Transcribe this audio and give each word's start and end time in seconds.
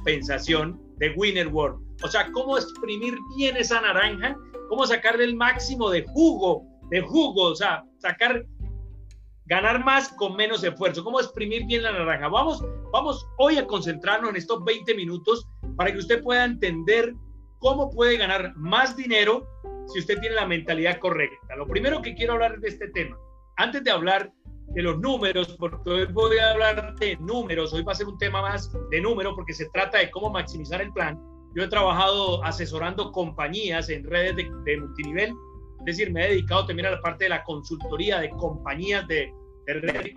compensación 0.00 0.80
de 0.96 1.10
Winner 1.16 1.48
World. 1.48 1.78
O 2.02 2.08
sea, 2.08 2.30
cómo 2.32 2.56
exprimir 2.56 3.14
bien 3.36 3.56
esa 3.56 3.80
naranja, 3.80 4.36
cómo 4.68 4.86
sacarle 4.86 5.24
el 5.24 5.36
máximo 5.36 5.90
de 5.90 6.04
jugo, 6.08 6.64
de 6.90 7.00
jugo, 7.02 7.44
o 7.44 7.54
sea, 7.54 7.84
sacar, 7.98 8.44
ganar 9.46 9.84
más 9.84 10.08
con 10.14 10.36
menos 10.36 10.64
esfuerzo, 10.64 11.04
cómo 11.04 11.20
exprimir 11.20 11.66
bien 11.66 11.82
la 11.82 11.92
naranja. 11.92 12.28
Vamos, 12.28 12.64
vamos 12.92 13.26
hoy 13.38 13.58
a 13.58 13.66
concentrarnos 13.66 14.30
en 14.30 14.36
estos 14.36 14.64
20 14.64 14.94
minutos 14.94 15.46
para 15.76 15.92
que 15.92 15.98
usted 15.98 16.22
pueda 16.22 16.44
entender 16.44 17.14
cómo 17.58 17.90
puede 17.90 18.16
ganar 18.16 18.54
más 18.56 18.96
dinero 18.96 19.46
si 19.92 19.98
usted 19.98 20.18
tiene 20.20 20.36
la 20.36 20.46
mentalidad 20.46 20.98
correcta. 20.98 21.56
Lo 21.56 21.66
primero 21.66 22.00
que 22.00 22.14
quiero 22.14 22.34
hablar 22.34 22.58
de 22.60 22.68
este 22.68 22.88
tema, 22.88 23.18
antes 23.56 23.84
de 23.84 23.90
hablar 23.90 24.32
de 24.70 24.82
los 24.82 24.98
números, 25.00 25.56
porque 25.58 25.90
hoy 25.90 26.06
voy 26.06 26.38
a 26.38 26.52
hablar 26.52 26.94
de 26.96 27.16
números, 27.16 27.72
hoy 27.72 27.82
va 27.82 27.92
a 27.92 27.94
ser 27.94 28.06
un 28.06 28.18
tema 28.18 28.40
más 28.40 28.72
de 28.90 29.00
números 29.00 29.34
porque 29.34 29.52
se 29.52 29.68
trata 29.70 29.98
de 29.98 30.10
cómo 30.10 30.30
maximizar 30.30 30.80
el 30.80 30.92
plan. 30.92 31.18
Yo 31.54 31.64
he 31.64 31.68
trabajado 31.68 32.44
asesorando 32.44 33.10
compañías 33.10 33.88
en 33.88 34.04
redes 34.04 34.36
de, 34.36 34.76
multinivel, 34.78 35.34
es 35.80 35.84
decir, 35.84 36.12
me 36.12 36.24
he 36.24 36.28
dedicado 36.30 36.66
también 36.66 36.86
a 36.86 36.90
la 36.92 37.00
parte 37.00 37.24
de 37.24 37.30
la 37.30 37.42
consultoría 37.42 38.20
de 38.20 38.30
compañías 38.30 39.06
de, 39.08 39.32
de 39.66 39.74
redes 39.74 40.14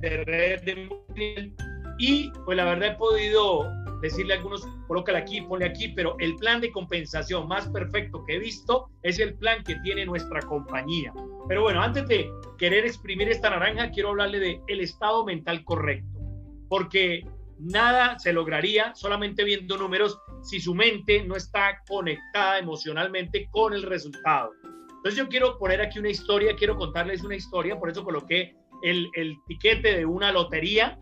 de, 0.00 0.24
redes 0.24 0.64
de 0.64 0.86
multinivel 0.86 1.54
y 1.98 2.30
pues 2.44 2.56
la 2.56 2.64
verdad 2.64 2.92
he 2.92 2.96
podido 2.96 3.70
decirle 4.00 4.34
a 4.34 4.36
algunos, 4.38 4.66
colócale 4.86 5.18
aquí, 5.18 5.40
ponle 5.42 5.66
aquí, 5.66 5.88
pero 5.88 6.16
el 6.18 6.36
plan 6.36 6.60
de 6.60 6.70
compensación 6.70 7.48
más 7.48 7.68
perfecto 7.68 8.24
que 8.24 8.36
he 8.36 8.38
visto 8.38 8.90
es 9.02 9.18
el 9.18 9.34
plan 9.34 9.62
que 9.64 9.76
tiene 9.76 10.04
nuestra 10.04 10.40
compañía. 10.42 11.12
Pero 11.48 11.62
bueno, 11.62 11.82
antes 11.82 12.06
de 12.08 12.30
querer 12.58 12.84
exprimir 12.84 13.28
esta 13.28 13.50
naranja, 13.50 13.90
quiero 13.90 14.10
hablarle 14.10 14.40
de 14.40 14.60
el 14.66 14.80
estado 14.80 15.24
mental 15.24 15.64
correcto, 15.64 16.20
porque 16.68 17.26
nada 17.58 18.18
se 18.18 18.32
lograría 18.32 18.94
solamente 18.94 19.44
viendo 19.44 19.76
números 19.76 20.18
si 20.42 20.60
su 20.60 20.74
mente 20.74 21.24
no 21.24 21.36
está 21.36 21.82
conectada 21.88 22.58
emocionalmente 22.58 23.48
con 23.50 23.72
el 23.72 23.82
resultado. 23.82 24.52
Entonces 24.96 25.16
yo 25.16 25.28
quiero 25.28 25.58
poner 25.58 25.80
aquí 25.80 25.98
una 25.98 26.10
historia, 26.10 26.56
quiero 26.56 26.76
contarles 26.76 27.22
una 27.22 27.36
historia, 27.36 27.78
por 27.78 27.90
eso 27.90 28.04
coloqué 28.04 28.56
el, 28.82 29.10
el 29.14 29.36
tiquete 29.46 29.96
de 29.96 30.06
una 30.06 30.32
lotería 30.32 30.98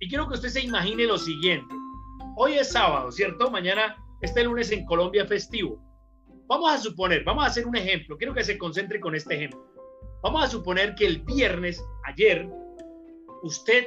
y 0.00 0.08
quiero 0.08 0.28
que 0.28 0.34
usted 0.34 0.48
se 0.48 0.62
imagine 0.62 1.04
lo 1.04 1.18
siguiente. 1.18 1.74
Hoy 2.36 2.54
es 2.54 2.72
sábado, 2.72 3.12
¿cierto? 3.12 3.48
Mañana, 3.48 3.96
este 4.20 4.42
lunes 4.42 4.72
en 4.72 4.84
Colombia 4.84 5.24
festivo. 5.24 5.80
Vamos 6.48 6.72
a 6.72 6.78
suponer, 6.78 7.22
vamos 7.22 7.44
a 7.44 7.46
hacer 7.46 7.64
un 7.64 7.76
ejemplo. 7.76 8.18
Quiero 8.18 8.34
que 8.34 8.42
se 8.42 8.58
concentre 8.58 8.98
con 8.98 9.14
este 9.14 9.36
ejemplo. 9.36 9.64
Vamos 10.20 10.42
a 10.42 10.48
suponer 10.48 10.96
que 10.96 11.06
el 11.06 11.22
viernes, 11.22 11.80
ayer, 12.04 12.48
usted 13.44 13.86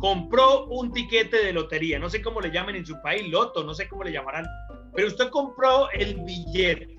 compró 0.00 0.66
un 0.66 0.92
tiquete 0.92 1.36
de 1.36 1.52
lotería. 1.52 2.00
No 2.00 2.10
sé 2.10 2.20
cómo 2.20 2.40
le 2.40 2.50
llaman 2.50 2.74
en 2.74 2.84
su 2.84 3.00
país, 3.00 3.30
loto, 3.30 3.62
no 3.62 3.74
sé 3.74 3.88
cómo 3.88 4.02
le 4.02 4.10
llamarán. 4.10 4.44
Pero 4.92 5.06
usted 5.06 5.28
compró 5.28 5.88
el 5.92 6.16
billete, 6.24 6.96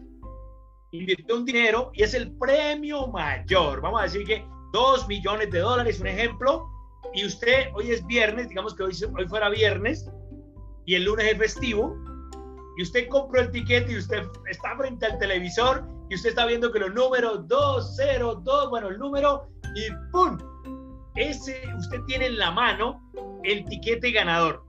invirtió 0.91 1.35
un 1.35 1.43
dinero 1.43 1.91
y 1.93 2.03
es 2.03 2.13
el 2.13 2.31
premio 2.37 3.07
mayor. 3.07 3.81
Vamos 3.81 3.99
a 3.99 4.03
decir 4.03 4.25
que 4.25 4.47
dos 4.71 5.05
millones 5.09 5.51
de 5.51 5.59
dólares, 5.59 5.99
un 5.99 6.07
ejemplo. 6.07 6.69
Y 7.13 7.25
usted, 7.25 7.67
hoy 7.73 7.91
es 7.91 8.05
viernes, 8.07 8.47
digamos 8.47 8.73
que 8.75 8.83
hoy, 8.83 8.93
hoy 9.17 9.27
fuera 9.27 9.49
viernes, 9.49 10.09
y 10.85 10.95
el 10.95 11.05
lunes 11.05 11.31
es 11.31 11.37
festivo, 11.37 11.97
y 12.77 12.83
usted 12.83 13.07
compró 13.07 13.41
el 13.41 13.51
tiquete 13.51 13.93
y 13.93 13.97
usted 13.97 14.23
está 14.49 14.75
frente 14.77 15.05
al 15.05 15.17
televisor 15.17 15.87
y 16.09 16.15
usted 16.15 16.29
está 16.29 16.45
viendo 16.45 16.71
que 16.71 16.79
los 16.79 16.93
números 16.93 17.47
2, 17.47 17.93
0, 17.95 18.41
2, 18.43 18.69
bueno, 18.69 18.89
el 18.89 18.99
número 18.99 19.49
y 19.75 19.87
¡pum! 20.11 20.37
Ese, 21.15 21.63
usted 21.77 22.01
tiene 22.05 22.25
en 22.25 22.37
la 22.37 22.51
mano 22.51 23.01
el 23.43 23.63
tiquete 23.65 24.11
ganador. 24.11 24.63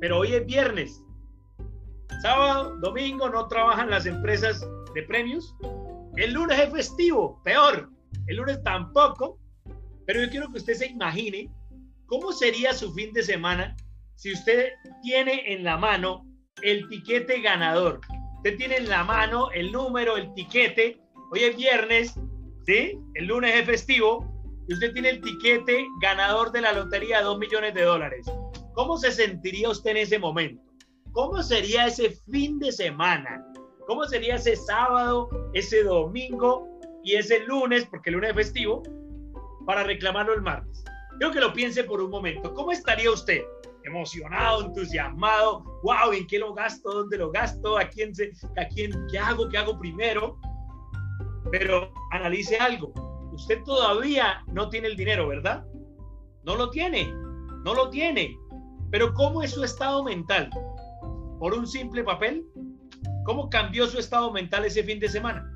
Pero 0.00 0.18
hoy 0.18 0.34
es 0.34 0.44
viernes. 0.44 1.02
Sábado, 2.20 2.76
domingo 2.80 3.28
no 3.28 3.46
trabajan 3.46 3.90
las 3.90 4.06
empresas 4.06 4.66
de 4.94 5.02
premios. 5.04 5.54
El 6.16 6.32
lunes 6.32 6.58
es 6.58 6.72
festivo, 6.72 7.40
peor. 7.44 7.88
El 8.26 8.36
lunes 8.36 8.62
tampoco. 8.64 9.38
Pero 10.06 10.22
yo 10.22 10.30
quiero 10.30 10.50
que 10.50 10.58
usted 10.58 10.74
se 10.74 10.86
imagine 10.86 11.48
cómo 12.06 12.32
sería 12.32 12.74
su 12.74 12.92
fin 12.92 13.12
de 13.12 13.22
semana 13.22 13.76
si 14.16 14.32
usted 14.32 14.68
tiene 15.02 15.52
en 15.52 15.64
la 15.64 15.76
mano 15.76 16.26
el 16.62 16.88
tiquete 16.88 17.40
ganador, 17.40 18.00
usted 18.36 18.56
tiene 18.56 18.76
en 18.76 18.88
la 18.88 19.04
mano 19.04 19.50
el 19.52 19.72
número, 19.72 20.16
el 20.16 20.32
tiquete, 20.34 21.00
hoy 21.32 21.40
es 21.40 21.56
viernes, 21.56 22.14
¿sí? 22.66 22.98
El 23.14 23.26
lunes 23.26 23.54
es 23.54 23.66
festivo, 23.66 24.34
y 24.68 24.74
usted 24.74 24.92
tiene 24.92 25.10
el 25.10 25.20
tiquete 25.20 25.84
ganador 26.00 26.52
de 26.52 26.62
la 26.62 26.72
lotería 26.72 27.18
de 27.18 27.24
2 27.24 27.38
millones 27.38 27.74
de 27.74 27.82
dólares. 27.82 28.26
¿Cómo 28.74 28.96
se 28.96 29.12
sentiría 29.12 29.68
usted 29.68 29.90
en 29.90 29.96
ese 29.98 30.18
momento? 30.18 30.62
¿Cómo 31.12 31.42
sería 31.42 31.86
ese 31.86 32.16
fin 32.30 32.58
de 32.58 32.72
semana? 32.72 33.44
¿Cómo 33.86 34.04
sería 34.04 34.36
ese 34.36 34.56
sábado, 34.56 35.28
ese 35.52 35.82
domingo 35.82 36.66
y 37.04 37.14
ese 37.16 37.40
lunes, 37.40 37.86
porque 37.86 38.10
el 38.10 38.14
lunes 38.14 38.30
es 38.30 38.36
festivo, 38.36 38.82
para 39.66 39.84
reclamarlo 39.84 40.34
el 40.34 40.42
martes? 40.42 40.82
Creo 41.18 41.30
que 41.30 41.40
lo 41.40 41.52
piense 41.52 41.84
por 41.84 42.00
un 42.00 42.10
momento. 42.10 42.52
¿Cómo 42.54 42.72
estaría 42.72 43.10
usted? 43.10 43.42
Emocionado, 43.84 44.64
entusiasmado, 44.64 45.62
wow, 45.82 46.12
¿en 46.12 46.26
qué 46.26 46.38
lo 46.38 46.54
gasto? 46.54 46.90
¿Dónde 46.92 47.18
lo 47.18 47.30
gasto? 47.30 47.78
¿A 47.78 47.84
quién, 47.84 48.14
se, 48.14 48.32
a 48.56 48.66
quién 48.66 48.92
qué 49.10 49.18
hago? 49.18 49.48
¿Qué 49.48 49.58
hago 49.58 49.78
primero? 49.78 50.38
Pero 51.50 51.92
analice 52.10 52.56
algo, 52.56 52.92
usted 53.32 53.62
todavía 53.64 54.42
no 54.48 54.68
tiene 54.70 54.88
el 54.88 54.96
dinero, 54.96 55.28
¿verdad? 55.28 55.64
No 56.44 56.56
lo 56.56 56.70
tiene, 56.70 57.12
no 57.64 57.74
lo 57.74 57.90
tiene. 57.90 58.36
Pero 58.90 59.12
¿cómo 59.14 59.42
es 59.42 59.52
su 59.52 59.62
estado 59.64 60.02
mental? 60.02 60.50
¿Por 61.38 61.52
un 61.54 61.66
simple 61.66 62.02
papel? 62.02 62.44
¿Cómo 63.24 63.50
cambió 63.50 63.86
su 63.86 63.98
estado 63.98 64.30
mental 64.32 64.64
ese 64.64 64.82
fin 64.82 65.00
de 65.00 65.08
semana? 65.08 65.52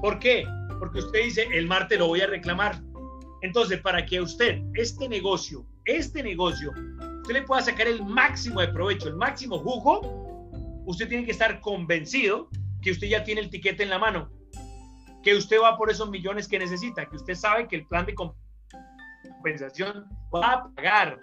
¿Por 0.00 0.18
qué? 0.18 0.44
Porque 0.78 1.00
usted 1.00 1.24
dice, 1.24 1.48
el 1.52 1.66
martes 1.66 1.98
lo 1.98 2.06
voy 2.06 2.20
a 2.20 2.26
reclamar. 2.26 2.80
Entonces, 3.42 3.80
para 3.80 4.04
que 4.04 4.20
usted, 4.20 4.62
este 4.74 5.08
negocio, 5.08 5.66
este 5.84 6.22
negocio 6.22 6.72
usted 7.30 7.42
le 7.42 7.46
pueda 7.46 7.62
sacar 7.62 7.86
el 7.86 8.04
máximo 8.04 8.60
de 8.60 8.66
provecho, 8.66 9.08
el 9.08 9.14
máximo 9.14 9.60
jugo, 9.60 10.00
usted 10.84 11.08
tiene 11.08 11.24
que 11.24 11.30
estar 11.30 11.60
convencido 11.60 12.48
que 12.82 12.90
usted 12.90 13.06
ya 13.06 13.22
tiene 13.22 13.40
el 13.40 13.50
tiquete 13.50 13.84
en 13.84 13.90
la 13.90 14.00
mano, 14.00 14.28
que 15.22 15.36
usted 15.36 15.60
va 15.62 15.78
por 15.78 15.92
esos 15.92 16.10
millones 16.10 16.48
que 16.48 16.58
necesita, 16.58 17.08
que 17.08 17.14
usted 17.14 17.36
sabe 17.36 17.68
que 17.68 17.76
el 17.76 17.86
plan 17.86 18.04
de 18.04 18.16
compensación 18.16 20.08
va 20.34 20.54
a 20.54 20.74
pagar, 20.74 21.20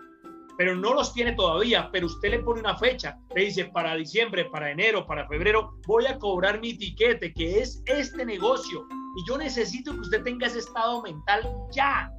pero 0.57 0.78
no 0.78 0.94
los 0.94 1.13
tiene 1.13 1.34
todavía, 1.34 1.90
pero 1.91 2.06
usted 2.06 2.31
le 2.31 2.39
pone 2.39 2.62
una 2.62 2.78
fecha, 2.78 3.18
le 3.35 3.41
dice 3.41 3.66
para 3.66 3.94
diciembre, 3.95 4.45
para 4.45 4.72
enero, 4.72 5.06
para 5.06 5.28
febrero, 5.28 5.74
voy 5.88 6.06
a 6.06 6.18
cobrar 6.18 6.62
mi 6.62 6.78
tiquete, 6.78 7.34
que 7.34 7.59
es 7.59 7.84
este 7.85 8.25
negocio, 8.25 8.88
y 9.18 9.28
yo 9.28 9.38
necesito 9.38 9.91
que 9.91 10.00
usted 10.00 10.24
tenga 10.24 10.47
ese 10.47 10.59
estado 10.59 11.01
mental 11.01 11.53
ya. 11.74 12.09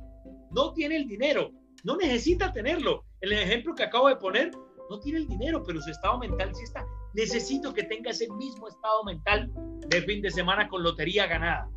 No 0.50 0.74
tiene 0.74 0.96
el 0.96 1.08
dinero, 1.08 1.52
no 1.84 1.96
necesita 1.96 2.52
tenerlo. 2.52 3.07
El 3.20 3.32
ejemplo 3.32 3.74
que 3.74 3.82
acabo 3.82 4.08
de 4.08 4.16
poner, 4.16 4.50
no 4.90 5.00
tiene 5.00 5.18
el 5.18 5.28
dinero, 5.28 5.62
pero 5.64 5.80
su 5.80 5.90
estado 5.90 6.18
mental 6.18 6.54
sí 6.54 6.62
está. 6.62 6.86
Necesito 7.14 7.74
que 7.74 7.82
tenga 7.82 8.10
ese 8.10 8.28
mismo 8.34 8.68
estado 8.68 9.04
mental 9.04 9.50
de 9.88 10.02
fin 10.02 10.22
de 10.22 10.30
semana 10.30 10.68
con 10.68 10.82
lotería 10.82 11.26
ganada 11.26 11.68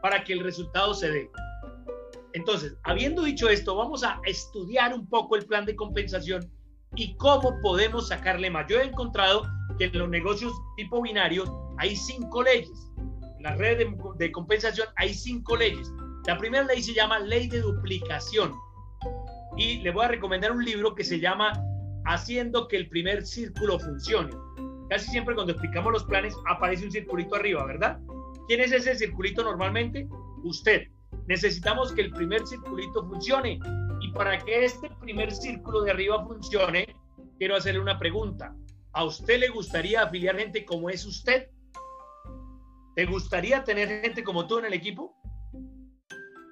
para 0.00 0.22
que 0.22 0.32
el 0.32 0.40
resultado 0.40 0.94
se 0.94 1.10
dé. 1.10 1.30
Entonces, 2.32 2.76
habiendo 2.84 3.22
dicho 3.22 3.48
esto, 3.48 3.74
vamos 3.74 4.04
a 4.04 4.20
estudiar 4.24 4.94
un 4.94 5.06
poco 5.08 5.36
el 5.36 5.44
plan 5.46 5.66
de 5.66 5.74
compensación 5.74 6.48
y 6.94 7.16
cómo 7.16 7.58
podemos 7.60 8.08
sacarle 8.08 8.50
más. 8.50 8.66
Yo 8.68 8.78
he 8.78 8.84
encontrado 8.84 9.42
que 9.78 9.86
en 9.86 9.98
los 9.98 10.08
negocios 10.08 10.52
tipo 10.76 11.02
binarios 11.02 11.50
hay 11.78 11.96
cinco 11.96 12.42
leyes. 12.42 12.70
En 13.38 13.42
la 13.42 13.56
red 13.56 13.78
de, 13.78 13.96
de 14.18 14.32
compensación 14.32 14.86
hay 14.96 15.12
cinco 15.12 15.56
leyes. 15.56 15.90
La 16.26 16.38
primera 16.38 16.64
ley 16.64 16.82
se 16.82 16.94
llama 16.94 17.18
ley 17.18 17.48
de 17.48 17.60
duplicación 17.60 18.52
y 19.60 19.76
le 19.80 19.90
voy 19.90 20.06
a 20.06 20.08
recomendar 20.08 20.52
un 20.52 20.64
libro 20.64 20.94
que 20.94 21.04
se 21.04 21.20
llama 21.20 21.52
Haciendo 22.06 22.66
que 22.66 22.78
el 22.78 22.88
primer 22.88 23.26
círculo 23.26 23.78
funcione. 23.78 24.32
Casi 24.88 25.10
siempre 25.10 25.34
cuando 25.34 25.52
explicamos 25.52 25.92
los 25.92 26.04
planes 26.04 26.34
aparece 26.48 26.86
un 26.86 26.90
circulito 26.90 27.34
arriba, 27.34 27.66
¿verdad? 27.66 28.00
¿Quién 28.48 28.60
es 28.62 28.72
ese 28.72 28.94
circulito 28.94 29.44
normalmente? 29.44 30.08
Usted. 30.44 30.88
Necesitamos 31.26 31.92
que 31.92 32.00
el 32.00 32.10
primer 32.10 32.44
circulito 32.46 33.06
funcione. 33.06 33.60
Y 34.00 34.10
para 34.12 34.38
que 34.38 34.64
este 34.64 34.88
primer 34.98 35.30
círculo 35.30 35.82
de 35.82 35.90
arriba 35.90 36.24
funcione, 36.26 36.96
quiero 37.36 37.54
hacerle 37.54 37.80
una 37.80 37.98
pregunta. 37.98 38.56
¿A 38.94 39.04
usted 39.04 39.40
le 39.40 39.48
gustaría 39.50 40.02
afiliar 40.02 40.38
gente 40.38 40.64
como 40.64 40.88
es 40.88 41.04
usted? 41.04 41.50
¿Te 42.96 43.04
gustaría 43.04 43.62
tener 43.62 43.88
gente 44.00 44.24
como 44.24 44.46
tú 44.46 44.58
en 44.58 44.64
el 44.64 44.72
equipo? 44.72 45.19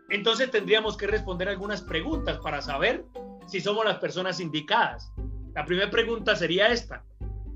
Entonces 0.09 0.51
tendríamos 0.51 0.97
que 0.97 1.07
responder 1.07 1.49
algunas 1.49 1.83
preguntas 1.83 2.39
para 2.39 2.63
saber 2.63 3.05
si 3.47 3.61
somos 3.61 3.85
las 3.85 3.99
personas 3.99 4.41
indicadas. 4.41 5.13
La 5.55 5.65
primera 5.65 5.91
pregunta 5.91 6.35
sería 6.35 6.69
esta. 6.69 7.05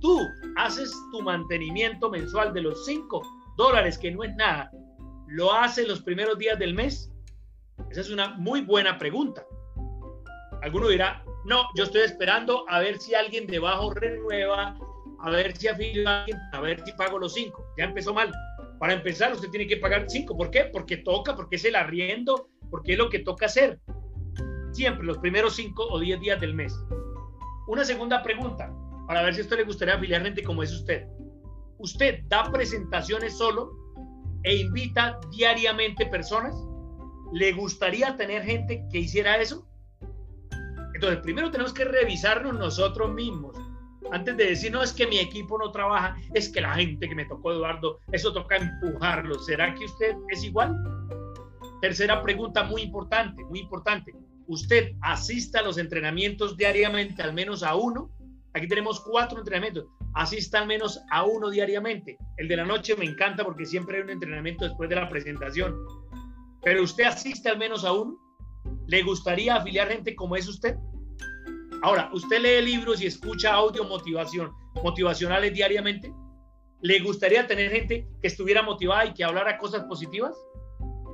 ¿Tú 0.00 0.20
haces 0.56 0.93
tu 1.12 1.22
mantenimiento 1.22 2.10
mensual 2.10 2.52
de 2.52 2.62
los 2.62 2.84
5 2.84 3.22
dólares, 3.56 3.96
que 3.96 4.10
no 4.10 4.25
es 4.25 4.34
nada? 4.34 4.70
¿Lo 5.28 5.52
haces 5.52 5.88
los 5.88 6.02
primeros 6.02 6.37
días 6.38 6.58
del 6.58 6.75
mes? 6.75 7.10
Esa 7.90 8.00
es 8.00 8.10
una 8.10 8.31
muy 8.31 8.62
buena 8.62 8.98
pregunta. 8.98 9.46
Alguno 10.62 10.88
dirá, 10.88 11.25
No, 11.44 11.64
yo 11.75 11.84
estoy 11.84 12.02
esperando 12.02 12.64
a 12.69 12.81
ver 12.81 12.98
si 12.98 13.14
alguien 13.14 13.46
debajo 13.46 13.93
renueva, 13.94 14.76
a 15.20 15.31
ver 15.31 15.56
si 15.56 15.69
afilio 15.69 16.08
a 16.08 16.26
a 16.52 16.60
ver 16.60 16.82
si 16.84 16.93
pago 16.93 17.19
los 17.19 17.34
cinco. 17.34 17.64
Ya 17.78 17.84
empezó 17.84 18.12
mal. 18.12 18.32
Para 18.82 18.94
empezar, 18.94 19.32
usted 19.32 19.49
tiene 19.50 19.69
que 19.69 19.76
pagar 19.76 20.06
cinco. 20.08 20.37
¿Por 20.37 20.50
qué? 20.50 20.64
Porque 20.64 20.96
toca, 20.96 21.37
porque 21.37 21.55
es 21.55 21.64
el 21.64 21.76
arriendo, 21.76 22.49
porque 22.69 22.94
es 22.94 22.99
lo 22.99 23.08
que 23.08 23.20
toca 23.20 23.46
hacer. 23.46 23.79
Siempre, 24.73 25.06
los 25.06 25.19
primeros 25.19 25.55
cinco 25.55 25.87
o 25.88 26.00
diez 26.00 26.19
días 26.19 26.40
del 26.40 26.52
mes. 26.52 26.76
Una 27.69 27.84
segunda 27.84 28.25
pregunta, 28.25 28.75
para 29.06 29.23
ver 29.23 29.34
si 29.34 29.40
a 29.40 29.44
usted 29.44 29.58
le 29.58 29.62
gustaría 29.67 29.94
afiliar 29.94 30.25
gente 30.25 30.43
como 30.43 30.64
es 30.64 30.73
usted. 30.73 31.06
¿Usted 31.79 32.25
da 32.25 32.50
presentaciones 32.50 33.38
solo 33.38 33.70
e 34.43 34.56
invita 34.56 35.20
diariamente 35.31 36.06
personas? 36.06 36.52
¿Le 37.32 37.52
gustaría 37.52 38.17
tener 38.17 38.43
gente 38.43 38.84
que 38.90 38.99
hiciera 38.99 39.40
eso? 39.40 39.64
Entonces, 40.96 41.20
primero 41.20 41.52
tenemos 41.52 41.73
que 41.73 41.84
revisarnos 41.84 42.58
nosotros 42.58 43.14
mismos. 43.14 43.56
Antes 44.10 44.37
de 44.37 44.46
decir, 44.46 44.72
no, 44.72 44.82
es 44.82 44.93
que 44.93 45.06
mi 45.06 45.19
equipo 45.19 45.58
no 45.58 45.70
trabaja, 45.70 46.16
es 46.34 46.49
que 46.49 46.60
la 46.60 46.75
gente 46.75 47.08
que 47.08 47.14
me 47.14 47.25
tocó, 47.25 47.52
Eduardo, 47.52 48.00
eso 48.10 48.32
toca 48.32 48.56
empujarlo. 48.56 49.38
¿Será 49.38 49.75
que 49.75 49.84
usted 49.84 50.14
es 50.28 50.44
igual? 50.44 50.76
Tercera 51.81 52.22
pregunta 52.22 52.64
muy 52.64 52.82
importante, 52.82 53.44
muy 53.44 53.60
importante. 53.60 54.12
¿Usted 54.46 54.93
asista 55.00 55.60
a 55.60 55.62
los 55.62 55.78
entrenamientos 55.78 56.56
diariamente, 56.56 57.22
al 57.22 57.32
menos 57.32 57.62
a 57.62 57.75
uno? 57.75 58.10
Aquí 58.54 58.69
tenemos 58.69 59.00
cuatro 59.00 59.38
entrenamientos. 59.38 59.87
Asista 60.14 60.60
al 60.60 60.66
menos 60.66 61.00
a 61.10 61.25
uno 61.25 61.48
diariamente. 61.48 62.19
El 62.37 62.48
de 62.48 62.56
la 62.56 62.64
noche 62.64 62.94
me 62.96 63.06
encanta 63.06 63.44
porque 63.44 63.64
siempre 63.64 63.96
hay 63.96 64.02
un 64.02 64.10
entrenamiento 64.10 64.64
después 64.64 64.90
de 64.90 64.96
la 64.96 65.08
presentación. 65.08 65.75
Pero 66.62 66.82
usted 66.82 67.05
asiste 67.05 67.48
al 67.48 67.58
menos 67.58 67.84
a 67.84 67.93
uno. 67.93 68.19
¿Le 68.87 69.02
gustaría 69.02 69.56
afiliar 69.56 69.88
gente 69.88 70.14
como 70.14 70.37
es 70.37 70.48
usted? 70.48 70.76
Ahora, 71.82 72.08
¿usted 72.12 72.40
lee 72.40 72.64
libros 72.64 73.02
y 73.02 73.06
escucha 73.06 73.52
audio 73.55 73.82
motivación, 73.82 74.52
motivacionales 74.84 75.52
diariamente? 75.52 76.14
¿Le 76.81 77.00
gustaría 77.00 77.44
tener 77.49 77.73
gente 77.73 78.06
que 78.20 78.29
estuviera 78.29 78.62
motivada 78.62 79.06
y 79.06 79.14
que 79.14 79.25
hablara 79.25 79.58
cosas 79.58 79.82
positivas? 79.84 80.32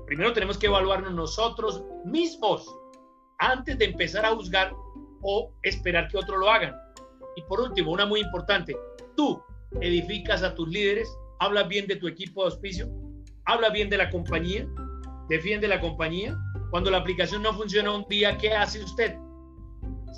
Primero 0.06 0.34
tenemos 0.34 0.58
que 0.58 0.66
evaluarnos 0.66 1.14
nosotros 1.14 1.82
mismos 2.04 2.66
antes 3.38 3.78
de 3.78 3.86
empezar 3.86 4.26
a 4.26 4.34
juzgar 4.34 4.74
o 5.22 5.54
esperar 5.62 6.08
que 6.08 6.18
otros 6.18 6.38
lo 6.38 6.50
hagan. 6.50 6.74
Y 7.36 7.42
por 7.42 7.62
último, 7.62 7.92
una 7.92 8.04
muy 8.04 8.20
importante, 8.20 8.76
tú 9.16 9.42
edificas 9.80 10.42
a 10.42 10.54
tus 10.54 10.68
líderes, 10.68 11.08
hablas 11.40 11.66
bien 11.68 11.86
de 11.86 11.96
tu 11.96 12.08
equipo 12.08 12.42
de 12.42 12.50
auspicio, 12.50 12.90
hablas 13.46 13.72
bien 13.72 13.88
de 13.88 13.96
la 13.96 14.10
compañía, 14.10 14.68
defiende 15.30 15.66
la 15.66 15.80
compañía. 15.80 16.36
Cuando 16.70 16.90
la 16.90 16.98
aplicación 16.98 17.42
no 17.42 17.54
funciona 17.54 17.90
un 17.90 18.06
día, 18.06 18.36
¿qué 18.36 18.52
hace 18.52 18.84
usted? 18.84 19.16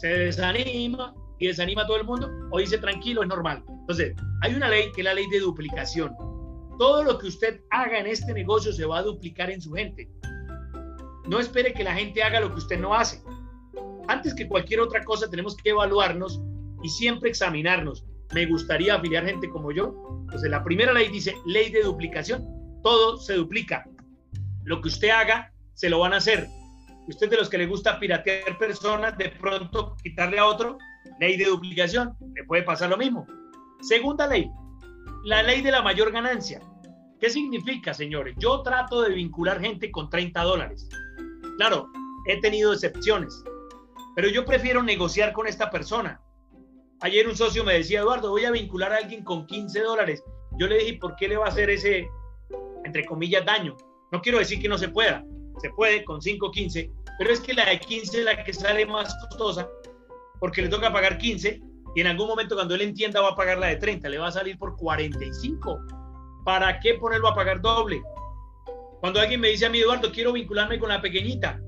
¿Se 0.00 0.08
desanima 0.08 1.14
y 1.38 1.48
desanima 1.48 1.82
a 1.82 1.86
todo 1.86 1.98
el 1.98 2.04
mundo? 2.04 2.30
¿O 2.50 2.58
dice 2.58 2.78
tranquilo, 2.78 3.22
es 3.22 3.28
normal? 3.28 3.62
Entonces, 3.68 4.14
hay 4.40 4.54
una 4.54 4.70
ley 4.70 4.90
que 4.92 5.02
es 5.02 5.04
la 5.04 5.12
ley 5.12 5.28
de 5.28 5.40
duplicación. 5.40 6.16
Todo 6.78 7.04
lo 7.04 7.18
que 7.18 7.26
usted 7.26 7.60
haga 7.68 7.98
en 7.98 8.06
este 8.06 8.32
negocio 8.32 8.72
se 8.72 8.86
va 8.86 9.00
a 9.00 9.02
duplicar 9.02 9.50
en 9.50 9.60
su 9.60 9.72
gente. 9.74 10.08
No 11.28 11.38
espere 11.38 11.74
que 11.74 11.84
la 11.84 11.94
gente 11.94 12.22
haga 12.22 12.40
lo 12.40 12.50
que 12.50 12.60
usted 12.60 12.80
no 12.80 12.94
hace. 12.94 13.22
Antes 14.08 14.34
que 14.34 14.48
cualquier 14.48 14.80
otra 14.80 15.04
cosa, 15.04 15.28
tenemos 15.28 15.54
que 15.54 15.68
evaluarnos 15.68 16.40
y 16.82 16.88
siempre 16.88 17.28
examinarnos. 17.28 18.06
¿Me 18.32 18.46
gustaría 18.46 18.94
afiliar 18.94 19.26
gente 19.26 19.50
como 19.50 19.70
yo? 19.70 19.94
Entonces, 20.22 20.50
la 20.50 20.64
primera 20.64 20.94
ley 20.94 21.08
dice 21.08 21.34
ley 21.44 21.68
de 21.70 21.82
duplicación. 21.82 22.48
Todo 22.82 23.18
se 23.18 23.34
duplica. 23.34 23.86
Lo 24.64 24.80
que 24.80 24.88
usted 24.88 25.10
haga, 25.10 25.52
se 25.74 25.90
lo 25.90 25.98
van 25.98 26.14
a 26.14 26.16
hacer. 26.16 26.48
Usted 27.08 27.30
de 27.30 27.36
los 27.36 27.48
que 27.48 27.58
le 27.58 27.66
gusta 27.66 27.98
piratear 27.98 28.56
personas, 28.58 29.16
de 29.18 29.30
pronto 29.30 29.96
quitarle 30.02 30.38
a 30.38 30.46
otro, 30.46 30.78
ley 31.18 31.36
de 31.36 31.46
duplicación, 31.46 32.16
le 32.34 32.44
puede 32.44 32.62
pasar 32.62 32.90
lo 32.90 32.96
mismo. 32.96 33.26
Segunda 33.80 34.26
ley, 34.26 34.50
la 35.24 35.42
ley 35.42 35.60
de 35.62 35.70
la 35.70 35.82
mayor 35.82 36.12
ganancia. 36.12 36.60
¿Qué 37.20 37.28
significa, 37.28 37.92
señores? 37.92 38.34
Yo 38.38 38.62
trato 38.62 39.02
de 39.02 39.14
vincular 39.14 39.60
gente 39.60 39.90
con 39.90 40.08
30 40.08 40.42
dólares. 40.42 40.88
Claro, 41.58 41.88
he 42.26 42.40
tenido 42.40 42.72
excepciones, 42.72 43.44
pero 44.14 44.28
yo 44.28 44.44
prefiero 44.44 44.82
negociar 44.82 45.32
con 45.32 45.46
esta 45.46 45.70
persona. 45.70 46.20
Ayer 47.00 47.28
un 47.28 47.36
socio 47.36 47.64
me 47.64 47.74
decía, 47.74 48.00
Eduardo, 48.00 48.30
voy 48.30 48.44
a 48.44 48.50
vincular 48.50 48.92
a 48.92 48.98
alguien 48.98 49.24
con 49.24 49.46
15 49.46 49.80
dólares. 49.80 50.22
Yo 50.58 50.66
le 50.66 50.78
dije, 50.78 50.98
¿por 51.00 51.16
qué 51.16 51.28
le 51.28 51.36
va 51.36 51.46
a 51.46 51.48
hacer 51.48 51.70
ese, 51.70 52.08
entre 52.84 53.04
comillas, 53.04 53.44
daño? 53.44 53.76
No 54.12 54.20
quiero 54.20 54.38
decir 54.38 54.60
que 54.60 54.68
no 54.68 54.76
se 54.76 54.88
pueda, 54.88 55.24
se 55.60 55.70
puede 55.70 56.04
con 56.04 56.20
5 56.20 56.50
15, 56.50 56.90
pero 57.18 57.32
es 57.32 57.40
que 57.40 57.54
la 57.54 57.68
de 57.68 57.80
15 57.80 58.18
es 58.18 58.24
la 58.24 58.42
que 58.42 58.52
sale 58.52 58.86
más 58.86 59.14
costosa 59.28 59.68
porque 60.38 60.62
le 60.62 60.68
toca 60.68 60.92
pagar 60.92 61.18
15 61.18 61.60
y 61.94 62.00
en 62.00 62.06
algún 62.06 62.28
momento 62.28 62.54
cuando 62.54 62.74
él 62.74 62.82
entienda 62.82 63.20
va 63.20 63.30
a 63.30 63.36
pagar 63.36 63.58
la 63.58 63.66
de 63.68 63.76
30, 63.76 64.08
le 64.08 64.18
va 64.18 64.28
a 64.28 64.32
salir 64.32 64.58
por 64.58 64.76
45. 64.76 65.80
¿Para 66.44 66.78
qué 66.80 66.94
ponerlo 66.94 67.28
a 67.28 67.34
pagar 67.34 67.60
doble? 67.60 68.00
Cuando 69.00 69.20
alguien 69.20 69.40
me 69.40 69.48
dice 69.48 69.66
a 69.66 69.70
mí, 69.70 69.78
Eduardo, 69.78 70.10
quiero 70.12 70.32
vincularme 70.32 70.78
con 70.78 70.88
la 70.88 71.00
pequeñita, 71.00 71.60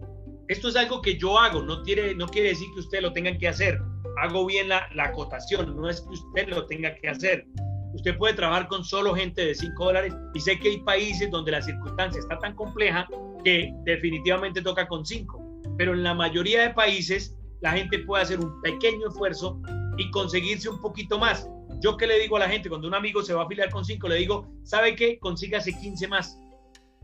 esto 0.48 0.68
es 0.68 0.76
algo 0.76 1.00
que 1.00 1.16
yo 1.16 1.38
hago, 1.38 1.62
no 1.62 1.82
quiere, 1.82 2.14
no 2.14 2.26
quiere 2.28 2.50
decir 2.50 2.68
que 2.74 2.80
usted 2.80 3.00
lo 3.00 3.12
tenga 3.12 3.36
que 3.36 3.48
hacer. 3.48 3.78
Hago 4.18 4.44
bien 4.44 4.68
la, 4.68 4.86
la 4.94 5.04
acotación, 5.04 5.76
no 5.76 5.88
es 5.88 6.02
que 6.02 6.10
usted 6.10 6.48
lo 6.48 6.66
tenga 6.66 6.94
que 6.94 7.08
hacer. 7.08 7.46
Usted 7.94 8.16
puede 8.16 8.34
trabajar 8.34 8.68
con 8.68 8.84
solo 8.84 9.14
gente 9.14 9.44
de 9.44 9.54
5 9.54 9.84
dólares 9.84 10.14
y 10.34 10.40
sé 10.40 10.58
que 10.58 10.68
hay 10.68 10.80
países 10.80 11.30
donde 11.30 11.52
la 11.52 11.62
circunstancia 11.62 12.20
está 12.20 12.38
tan 12.38 12.54
compleja 12.54 13.06
que 13.44 13.72
definitivamente 13.84 14.62
toca 14.62 14.86
con 14.88 15.04
5. 15.04 15.62
Pero 15.78 15.94
en 15.94 16.02
la 16.02 16.14
mayoría 16.14 16.62
de 16.62 16.70
países 16.70 17.36
la 17.60 17.72
gente 17.72 18.00
puede 18.00 18.22
hacer 18.24 18.40
un 18.40 18.60
pequeño 18.60 19.08
esfuerzo 19.08 19.60
y 19.96 20.10
conseguirse 20.10 20.68
un 20.68 20.80
poquito 20.80 21.18
más. 21.18 21.48
Yo 21.80 21.96
que 21.96 22.06
le 22.06 22.18
digo 22.18 22.36
a 22.36 22.40
la 22.40 22.48
gente, 22.48 22.68
cuando 22.68 22.88
un 22.88 22.94
amigo 22.94 23.22
se 23.22 23.34
va 23.34 23.42
a 23.42 23.44
afiliar 23.44 23.70
con 23.70 23.84
5, 23.84 24.08
le 24.08 24.16
digo, 24.16 24.48
¿sabe 24.62 24.94
qué? 24.94 25.18
Consígase 25.18 25.72
15 25.72 26.08
más. 26.08 26.38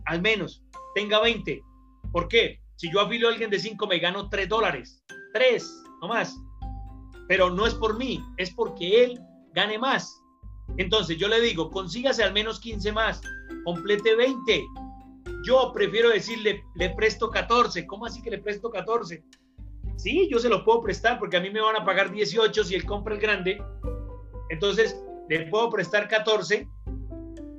Al 0.07 0.23
menos, 0.23 0.63
tenga 0.95 1.21
20. 1.21 1.63
¿Por 2.13 2.29
qué? 2.29 2.61
Si 2.77 2.91
yo 2.93 3.01
afilio 3.01 3.29
a 3.29 3.33
alguien 3.33 3.51
de 3.51 3.59
5, 3.59 3.87
me 3.87 3.99
gano 3.99 4.29
3 4.29 4.49
dólares. 4.49 5.03
3, 5.35 5.83
no 6.01 6.09
más. 6.09 6.37
Pero 7.27 7.51
no 7.51 7.67
es 7.67 7.75
por 7.75 7.99
mí, 7.99 8.23
es 8.37 8.51
porque 8.53 9.05
él 9.05 9.21
gane 9.53 9.79
más. 9.79 10.23
Entonces 10.77 11.19
yo 11.19 11.29
le 11.29 11.41
digo, 11.41 11.71
consígase 11.71 12.23
al 12.23 12.33
menos 12.33 12.61
15 12.61 12.93
más, 12.93 13.21
complete 13.65 14.15
20. 14.15 14.65
Yo 15.45 15.73
prefiero 15.73 16.11
decirle, 16.11 16.65
le 16.75 16.91
presto 16.91 17.31
14. 17.31 17.87
¿Cómo 17.87 18.07
así 18.07 18.23
que 18.23 18.31
le 18.31 18.39
presto 18.39 18.71
14? 18.71 19.23
Sí, 19.97 20.29
yo 20.31 20.39
se 20.39 20.49
lo 20.49 20.65
puedo 20.65 20.83
prestar 20.83 21.19
porque 21.19 21.37
a 21.37 21.41
mí 21.41 21.51
me 21.51 21.61
van 21.61 21.77
a 21.77 21.85
pagar 21.85 22.11
18 22.11 22.65
si 22.65 22.75
él 22.75 22.85
compra 22.85 23.15
el 23.15 23.21
grande. 23.21 23.63
Entonces 24.51 25.01
le 25.29 25.47
puedo 25.47 25.71
prestar 25.71 26.09
14, 26.09 26.69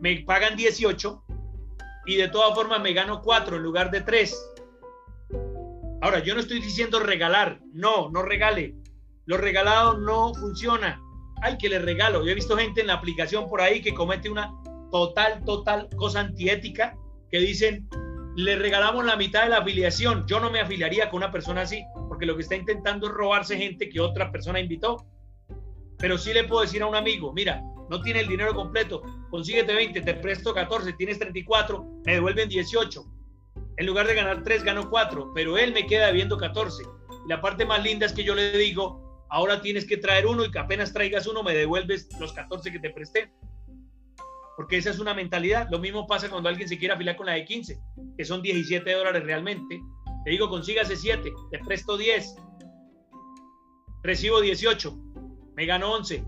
me 0.02 0.24
pagan 0.26 0.56
18 0.56 1.24
y 2.08 2.16
de 2.16 2.30
todas 2.30 2.56
formas 2.56 2.82
me 2.82 2.94
gano 2.94 3.22
4 3.22 3.58
en 3.58 3.64
lugar 3.64 3.92
de 3.92 4.02
3. 4.02 4.52
Ahora, 6.02 6.20
yo 6.20 6.34
no 6.34 6.40
estoy 6.40 6.62
diciendo 6.62 7.00
regalar, 7.00 7.60
no, 7.74 8.10
no 8.10 8.22
regale. 8.24 8.76
Lo 9.26 9.38
regalado 9.38 9.98
no 9.98 10.34
funciona 10.34 11.00
ay, 11.42 11.58
que 11.58 11.70
le 11.70 11.80
regalo. 11.80 12.24
Yo 12.24 12.32
he 12.32 12.36
visto 12.36 12.58
gente 12.58 12.82
en 12.82 12.88
la 12.88 12.96
aplicación 12.96 13.48
por 13.48 13.62
ahí 13.62 13.82
que 13.82 13.94
comete 13.94 14.30
una 14.30 14.54
total, 14.92 15.44
total 15.46 15.90
cosa 15.96 16.22
antiética, 16.22 16.98
que 17.32 17.40
dicen, 17.40 17.88
le 18.36 18.56
regalamos 18.56 19.06
la 19.06 19.16
mitad 19.16 19.44
de 19.44 19.50
la 19.50 19.58
afiliación. 19.58 20.26
Yo 20.28 20.40
no 20.40 20.50
me 20.50 20.60
afiliaría 20.60 21.10
con 21.10 21.18
una 21.18 21.32
persona 21.32 21.62
así, 21.62 21.84
porque 22.08 22.26
lo 22.26 22.36
que 22.36 22.44
está 22.44 22.56
intentando 22.56 23.08
es 23.08 23.14
robarse 23.14 23.58
gente 23.58 23.90
que 23.90 24.00
otra 24.00 24.32
persona 24.32 24.60
invitó. 24.60 25.06
Pero 25.98 26.18
sí 26.18 26.34
le 26.34 26.46
puedo 26.46 26.62
decir 26.62 26.82
a 26.82 26.88
un 26.88 26.96
amigo, 26.96 27.34
mira, 27.34 27.62
no 27.90 28.02
tiene 28.02 28.22
el 28.22 28.28
dinero 28.28 28.54
completo, 28.54 29.02
consíguete 29.30 29.74
20, 29.74 30.02
te 30.02 30.14
presto 30.14 30.54
14, 30.54 30.94
tienes 30.94 31.20
34, 31.20 32.02
me 32.06 32.14
devuelven 32.14 32.48
18. 32.48 33.04
En 33.78 33.86
lugar 33.86 34.08
de 34.08 34.16
ganar 34.16 34.44
3, 34.44 34.64
gano 34.64 34.90
4, 34.90 35.32
pero 35.34 35.58
él 35.58 35.74
me 35.74 35.86
queda 35.86 36.08
debiendo 36.08 36.38
14. 36.38 36.84
la 37.28 37.42
parte 37.42 37.66
más 37.66 37.84
linda 37.84 38.06
es 38.06 38.14
que 38.14 38.24
yo 38.24 38.36
le 38.36 38.58
digo, 38.58 39.26
ahora 39.30 39.62
tienes 39.62 39.86
que 39.86 39.98
traer 39.98 40.26
uno 40.26 40.46
y 40.46 40.52
que 40.52 40.60
apenas 40.60 40.94
traigas 40.94 41.28
uno 41.28 41.44
me 41.44 41.54
devuelves 41.54 42.08
los 42.20 42.32
14 42.34 42.72
que 42.72 42.80
te 42.80 42.90
presté. 42.92 43.32
Porque 44.60 44.76
esa 44.76 44.90
es 44.90 45.00
una 45.00 45.14
mentalidad. 45.14 45.70
Lo 45.72 45.80
mismo 45.80 46.06
pasa 46.06 46.30
cuando 46.30 46.50
alguien 46.50 46.68
se 46.68 46.78
quiere 46.78 46.94
afilar 46.94 47.16
con 47.16 47.28
la 47.28 47.32
de 47.32 47.46
15, 47.46 47.80
que 48.18 48.26
son 48.26 48.42
17 48.42 48.92
dólares 48.92 49.24
realmente. 49.24 49.82
Te 50.26 50.32
digo, 50.32 50.50
consígase 50.50 50.98
7, 50.98 51.32
te 51.50 51.60
presto 51.60 51.96
10, 51.96 52.36
recibo 54.04 54.42
18, 54.42 55.00
me 55.56 55.66
gano 55.66 55.94
11 55.94 56.26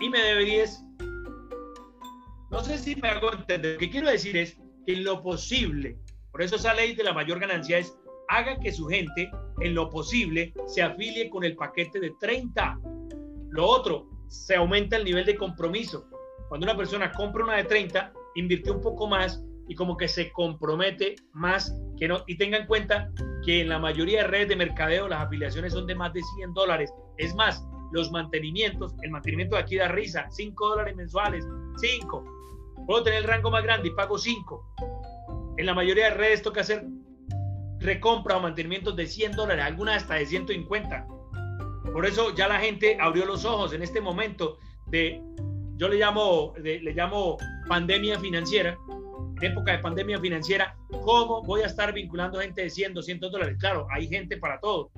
y 0.00 0.08
me 0.08 0.18
debe 0.18 0.46
10. 0.46 0.82
No 2.50 2.64
sé 2.64 2.78
si 2.78 2.96
me 2.96 3.08
hago 3.08 3.34
entender. 3.34 3.74
Lo 3.74 3.80
que 3.80 3.90
quiero 3.90 4.08
decir 4.08 4.38
es 4.38 4.56
que 4.86 4.94
en 4.94 5.04
lo 5.04 5.22
posible, 5.22 5.98
por 6.30 6.40
eso 6.40 6.56
esa 6.56 6.72
ley 6.72 6.94
de 6.94 7.04
la 7.04 7.12
mayor 7.12 7.38
ganancia 7.38 7.76
es 7.76 7.98
haga 8.28 8.58
que 8.60 8.72
su 8.72 8.86
gente, 8.86 9.30
en 9.60 9.74
lo 9.74 9.90
posible, 9.90 10.54
se 10.66 10.80
afilie 10.80 11.28
con 11.28 11.44
el 11.44 11.54
paquete 11.54 12.00
de 12.00 12.14
30. 12.18 12.80
Lo 13.50 13.66
otro, 13.66 14.08
se 14.28 14.56
aumenta 14.56 14.96
el 14.96 15.04
nivel 15.04 15.26
de 15.26 15.36
compromiso. 15.36 16.08
Cuando 16.48 16.66
una 16.66 16.76
persona 16.76 17.12
compra 17.12 17.44
una 17.44 17.56
de 17.56 17.64
30, 17.64 18.12
invirtió 18.36 18.74
un 18.74 18.80
poco 18.80 19.06
más 19.06 19.42
y 19.68 19.74
como 19.74 19.96
que 19.96 20.08
se 20.08 20.32
compromete 20.32 21.16
más 21.32 21.74
que 21.98 22.08
no. 22.08 22.24
Y 22.26 22.38
tenga 22.38 22.58
en 22.58 22.66
cuenta 22.66 23.10
que 23.44 23.60
en 23.60 23.68
la 23.68 23.78
mayoría 23.78 24.22
de 24.22 24.28
redes 24.28 24.48
de 24.48 24.56
mercadeo 24.56 25.08
las 25.08 25.20
afiliaciones 25.20 25.74
son 25.74 25.86
de 25.86 25.94
más 25.94 26.12
de 26.14 26.22
100 26.36 26.54
dólares. 26.54 26.92
Es 27.18 27.34
más, 27.34 27.62
los 27.92 28.10
mantenimientos, 28.10 28.94
el 29.02 29.10
mantenimiento 29.10 29.56
de 29.56 29.62
aquí 29.62 29.76
da 29.76 29.88
risa, 29.88 30.26
5 30.30 30.68
dólares 30.68 30.96
mensuales, 30.96 31.46
5. 31.76 32.24
Puedo 32.86 33.02
tener 33.02 33.20
el 33.20 33.28
rango 33.28 33.50
más 33.50 33.62
grande 33.62 33.88
y 33.88 33.90
pago 33.92 34.16
5. 34.16 34.74
En 35.58 35.66
la 35.66 35.74
mayoría 35.74 36.04
de 36.04 36.14
redes 36.14 36.42
toca 36.42 36.62
hacer 36.62 36.86
recompra 37.80 38.36
o 38.36 38.40
mantenimientos 38.40 38.96
de 38.96 39.06
100 39.06 39.32
dólares, 39.32 39.64
algunas 39.64 40.02
hasta 40.02 40.14
de 40.14 40.26
150. 40.26 41.06
Por 41.92 42.06
eso 42.06 42.34
ya 42.34 42.48
la 42.48 42.58
gente 42.58 42.98
abrió 43.00 43.24
los 43.24 43.44
ojos 43.44 43.72
en 43.72 43.82
este 43.82 44.00
momento 44.00 44.58
de, 44.86 45.22
yo 45.78 45.88
le 45.88 45.96
llamo, 45.96 46.54
le 46.58 46.92
llamo 46.92 47.38
pandemia 47.68 48.18
financiera, 48.18 48.76
en 49.40 49.52
época 49.52 49.72
de 49.72 49.78
pandemia 49.78 50.18
financiera, 50.18 50.76
¿cómo 50.90 51.42
voy 51.42 51.62
a 51.62 51.66
estar 51.66 51.92
vinculando 51.92 52.40
gente 52.40 52.62
de 52.62 52.70
100, 52.70 52.94
200 52.94 53.30
dólares? 53.30 53.56
Claro, 53.60 53.86
hay 53.90 54.08
gente 54.08 54.36
para 54.36 54.58
todo, 54.58 54.90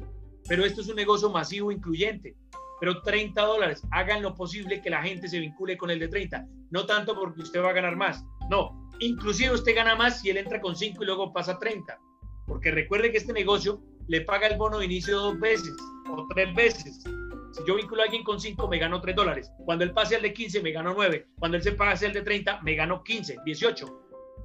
pero 0.48 0.64
esto 0.64 0.80
es 0.80 0.88
un 0.88 0.96
negocio 0.96 1.28
masivo 1.30 1.70
incluyente. 1.70 2.34
Pero 2.80 3.02
30 3.02 3.42
dólares, 3.42 3.82
hagan 3.90 4.22
lo 4.22 4.34
posible 4.34 4.80
que 4.80 4.88
la 4.88 5.02
gente 5.02 5.28
se 5.28 5.38
vincule 5.38 5.76
con 5.76 5.90
el 5.90 5.98
de 5.98 6.08
30. 6.08 6.46
No 6.70 6.86
tanto 6.86 7.14
porque 7.14 7.42
usted 7.42 7.62
va 7.62 7.70
a 7.70 7.74
ganar 7.74 7.94
más, 7.96 8.24
no. 8.48 8.88
Inclusive 9.00 9.52
usted 9.52 9.74
gana 9.74 9.96
más 9.96 10.20
si 10.20 10.30
él 10.30 10.38
entra 10.38 10.62
con 10.62 10.74
5 10.74 11.02
y 11.02 11.06
luego 11.06 11.30
pasa 11.32 11.52
a 11.52 11.58
30. 11.58 11.98
Porque 12.46 12.70
recuerde 12.70 13.10
que 13.10 13.18
este 13.18 13.34
negocio 13.34 13.82
le 14.08 14.22
paga 14.22 14.46
el 14.46 14.56
bono 14.56 14.78
de 14.78 14.86
inicio 14.86 15.18
dos 15.18 15.38
veces 15.38 15.74
o 16.10 16.26
tres 16.34 16.54
veces. 16.54 17.04
Si 17.52 17.64
yo 17.66 17.74
vinculo 17.74 18.02
a 18.02 18.04
alguien 18.04 18.22
con 18.22 18.40
5, 18.40 18.68
me 18.68 18.78
gano 18.78 19.00
3 19.00 19.16
dólares. 19.16 19.50
Cuando 19.64 19.84
él 19.84 19.92
pase 19.92 20.16
al 20.16 20.22
de 20.22 20.32
15, 20.32 20.62
me 20.62 20.72
gano 20.72 20.92
9. 20.94 21.28
Cuando 21.38 21.56
él 21.56 21.62
se 21.62 21.72
pase 21.72 22.06
al 22.06 22.12
de 22.12 22.22
30, 22.22 22.60
me 22.62 22.74
gano 22.74 23.02
15, 23.02 23.38
18. 23.44 23.86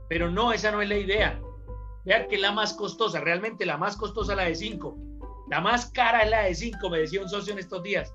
Pero 0.10 0.32
no, 0.32 0.52
esa 0.54 0.72
no 0.72 0.82
es 0.82 0.90
la 0.90 0.98
idea. 0.98 1.40
Vean 2.06 2.28
que 2.28 2.38
la 2.38 2.52
más 2.52 2.74
costosa, 2.74 3.20
realmente 3.20 3.66
la 3.66 3.78
más 3.78 3.96
costosa 3.96 4.34
es 4.34 4.38
la 4.38 4.46
de 4.46 4.56
5. 4.56 4.98
La 5.50 5.62
más 5.62 5.92
cara 5.92 6.24
es 6.24 6.30
la 6.30 6.44
de 6.44 6.56
5, 6.56 6.90
me 6.90 7.00
decía 7.00 7.22
un 7.22 7.30
socio 7.30 7.54
en 7.54 7.60
estos 7.60 7.84
días. 7.84 8.14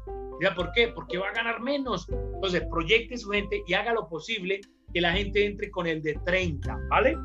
¿por 0.57 0.73
qué? 0.73 0.89
Porque 0.89 1.19
va 1.19 1.29
a 1.29 1.33
ganar 1.33 1.61
menos. 1.61 2.09
Entonces, 2.09 2.63
proyecte 2.71 3.19
su 3.19 3.31
gente 3.31 3.63
y 3.67 3.75
haga 3.75 3.93
lo 3.93 4.09
posible 4.09 4.61
que 4.95 5.01
la 5.01 5.13
gente 5.13 5.45
entre 5.45 5.71
con 5.71 5.87
el 5.87 6.03
de 6.03 6.15
30, 6.25 6.79
¿vale? 6.89 7.17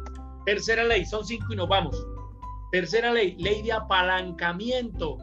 Tercera 0.45 0.83
ley, 0.83 1.05
son 1.05 1.25
5 1.25 1.53
y 1.53 1.55
nos 1.55 1.69
vamos. 1.69 2.05
Tercera 2.71 3.13
ley, 3.13 3.35
ley 3.39 3.61
de 3.61 3.71
apalancamiento. 3.71 5.17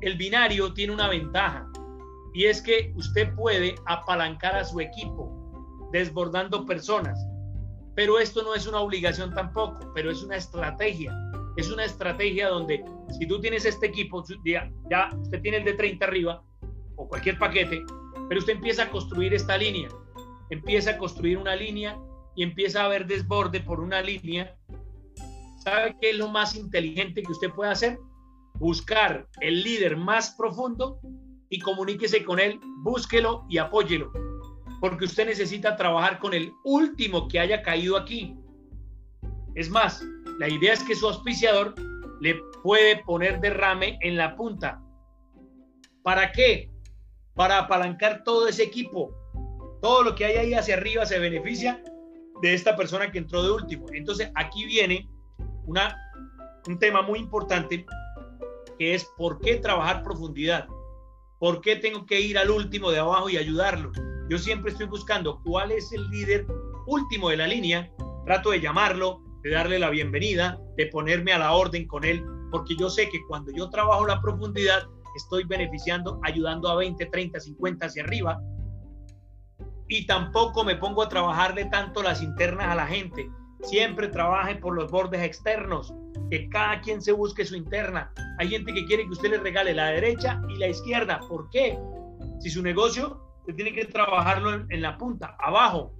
El 0.00 0.16
binario 0.16 0.72
tiene 0.74 0.92
una 0.92 1.08
ventaja 1.08 1.66
y 2.32 2.44
es 2.44 2.62
que 2.62 2.92
usted 2.96 3.34
puede 3.34 3.74
apalancar 3.86 4.54
a 4.54 4.64
su 4.64 4.80
equipo 4.80 5.38
desbordando 5.92 6.64
personas. 6.66 7.18
Pero 7.96 8.20
esto 8.20 8.42
no 8.42 8.54
es 8.54 8.66
una 8.66 8.80
obligación 8.80 9.34
tampoco, 9.34 9.92
pero 9.94 10.10
es 10.10 10.22
una 10.22 10.36
estrategia. 10.36 11.12
Es 11.56 11.68
una 11.70 11.84
estrategia 11.84 12.48
donde 12.48 12.84
si 13.18 13.26
tú 13.26 13.40
tienes 13.40 13.64
este 13.64 13.86
equipo, 13.86 14.24
ya, 14.44 14.70
ya 14.88 15.10
usted 15.20 15.40
tiene 15.42 15.56
el 15.58 15.64
de 15.64 15.72
30 15.72 16.04
arriba 16.04 16.42
o 16.94 17.08
cualquier 17.08 17.36
paquete, 17.38 17.82
pero 18.28 18.38
usted 18.38 18.52
empieza 18.52 18.84
a 18.84 18.90
construir 18.90 19.34
esta 19.34 19.56
línea, 19.56 19.88
empieza 20.50 20.92
a 20.92 20.98
construir 20.98 21.38
una 21.38 21.56
línea 21.56 21.98
y 22.36 22.44
empieza 22.44 22.82
a 22.82 22.84
haber 22.84 23.06
desborde 23.06 23.60
por 23.60 23.80
una 23.80 24.00
línea. 24.00 24.56
¿Sabe 25.58 25.96
qué 26.00 26.10
es 26.10 26.16
lo 26.16 26.28
más 26.28 26.54
inteligente 26.54 27.22
que 27.22 27.32
usted 27.32 27.50
puede 27.50 27.72
hacer? 27.72 27.98
Buscar 28.58 29.28
el 29.40 29.62
líder 29.62 29.96
más 29.96 30.34
profundo 30.36 31.00
y 31.48 31.60
comuníquese 31.60 32.24
con 32.24 32.38
él, 32.38 32.60
búsquelo 32.82 33.46
y 33.48 33.58
apóyelo 33.58 34.12
porque 34.80 35.06
usted 35.06 35.26
necesita 35.26 35.76
trabajar 35.76 36.18
con 36.18 36.34
el 36.34 36.52
último 36.64 37.28
que 37.28 37.40
haya 37.40 37.62
caído 37.62 37.96
aquí. 37.96 38.36
Es 39.54 39.70
más, 39.70 40.04
la 40.38 40.48
idea 40.48 40.72
es 40.72 40.82
que 40.84 40.94
su 40.94 41.08
auspiciador 41.08 41.74
le 42.20 42.36
puede 42.62 43.02
poner 43.04 43.40
derrame 43.40 43.98
en 44.02 44.16
la 44.16 44.36
punta. 44.36 44.80
¿Para 46.02 46.30
qué? 46.32 46.70
Para 47.34 47.58
apalancar 47.58 48.22
todo 48.24 48.46
ese 48.48 48.62
equipo. 48.62 49.12
Todo 49.82 50.02
lo 50.02 50.14
que 50.14 50.24
hay 50.24 50.36
ahí 50.36 50.54
hacia 50.54 50.76
arriba 50.76 51.06
se 51.06 51.18
beneficia 51.18 51.82
de 52.40 52.54
esta 52.54 52.76
persona 52.76 53.10
que 53.10 53.18
entró 53.18 53.42
de 53.42 53.50
último. 53.50 53.86
Entonces 53.92 54.30
aquí 54.34 54.64
viene 54.64 55.08
una, 55.66 55.96
un 56.66 56.78
tema 56.78 57.02
muy 57.02 57.18
importante 57.18 57.84
que 58.78 58.94
es 58.94 59.04
por 59.16 59.40
qué 59.40 59.56
trabajar 59.56 60.02
profundidad. 60.02 60.66
¿Por 61.38 61.60
qué 61.60 61.76
tengo 61.76 62.06
que 62.06 62.20
ir 62.20 62.38
al 62.38 62.50
último 62.50 62.90
de 62.90 62.98
abajo 62.98 63.28
y 63.28 63.36
ayudarlo? 63.36 63.92
Yo 64.28 64.38
siempre 64.38 64.72
estoy 64.72 64.86
buscando 64.86 65.40
cuál 65.44 65.72
es 65.72 65.92
el 65.92 66.08
líder 66.10 66.46
último 66.86 67.30
de 67.30 67.36
la 67.36 67.46
línea, 67.46 67.90
trato 68.24 68.50
de 68.50 68.60
llamarlo, 68.60 69.22
de 69.42 69.50
darle 69.50 69.78
la 69.78 69.90
bienvenida, 69.90 70.58
de 70.76 70.86
ponerme 70.86 71.32
a 71.32 71.38
la 71.38 71.52
orden 71.52 71.86
con 71.86 72.04
él, 72.04 72.24
porque 72.50 72.76
yo 72.76 72.90
sé 72.90 73.08
que 73.08 73.20
cuando 73.28 73.52
yo 73.52 73.70
trabajo 73.70 74.06
la 74.06 74.20
profundidad, 74.20 74.88
estoy 75.16 75.44
beneficiando, 75.44 76.20
ayudando 76.24 76.68
a 76.68 76.76
20, 76.76 77.06
30, 77.06 77.40
50 77.40 77.86
hacia 77.86 78.02
arriba. 78.02 78.40
Y 79.88 80.06
tampoco 80.06 80.64
me 80.64 80.76
pongo 80.76 81.02
a 81.02 81.08
trabajarle 81.08 81.66
tanto 81.66 82.02
las 82.02 82.22
internas 82.22 82.66
a 82.66 82.74
la 82.74 82.86
gente. 82.86 83.30
Siempre 83.62 84.08
trabaje 84.08 84.56
por 84.56 84.74
los 84.74 84.90
bordes 84.90 85.22
externos, 85.22 85.94
que 86.30 86.48
cada 86.48 86.80
quien 86.80 87.00
se 87.00 87.12
busque 87.12 87.44
su 87.44 87.56
interna. 87.56 88.12
Hay 88.38 88.48
gente 88.48 88.72
que 88.72 88.84
quiere 88.86 89.04
que 89.04 89.10
usted 89.10 89.30
le 89.30 89.38
regale 89.38 89.74
la 89.74 89.86
derecha 89.86 90.40
y 90.48 90.56
la 90.56 90.68
izquierda. 90.68 91.20
¿Por 91.28 91.48
qué? 91.50 91.78
Si 92.40 92.50
su 92.50 92.62
negocio 92.62 93.20
tiene 93.54 93.72
que 93.72 93.86
trabajarlo 93.86 94.66
en, 94.68 94.82
la 94.82 94.98
punta, 94.98 95.36
abajo. 95.38 95.92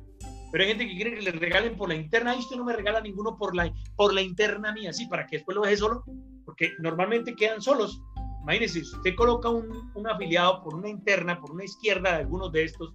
Pero 0.51 0.65
hay 0.65 0.71
gente 0.71 0.87
que 0.87 0.95
quiere 0.95 1.15
que 1.15 1.23
le 1.23 1.33
regalen 1.33 1.77
por 1.77 1.89
la 1.89 1.95
interna. 1.95 2.35
Y 2.35 2.41
usted 2.41 2.57
no 2.57 2.65
me 2.65 2.75
regala 2.75 3.01
ninguno 3.01 3.37
por 3.37 3.55
la, 3.55 3.73
por 3.97 4.13
la 4.13 4.23
interna 4.23 4.73
mía, 4.73 4.93
sí, 4.93 5.07
para 5.07 5.27
que 5.27 5.39
después 5.39 5.57
lo 5.57 5.63
deje 5.63 5.77
solo, 5.77 6.05
porque 6.45 6.73
normalmente 6.79 7.35
quedan 7.35 7.61
solos. 7.61 8.01
Imagínese, 8.43 8.85
si 8.85 8.97
usted 8.97 9.15
coloca 9.15 9.51
un, 9.51 9.91
un 9.95 10.09
afiliado 10.09 10.63
por 10.63 10.75
una 10.75 10.89
interna, 10.89 11.41
por 11.41 11.51
una 11.51 11.65
izquierda 11.65 12.13
de 12.13 12.17
algunos 12.19 12.53
de 12.53 12.65
estos, 12.65 12.95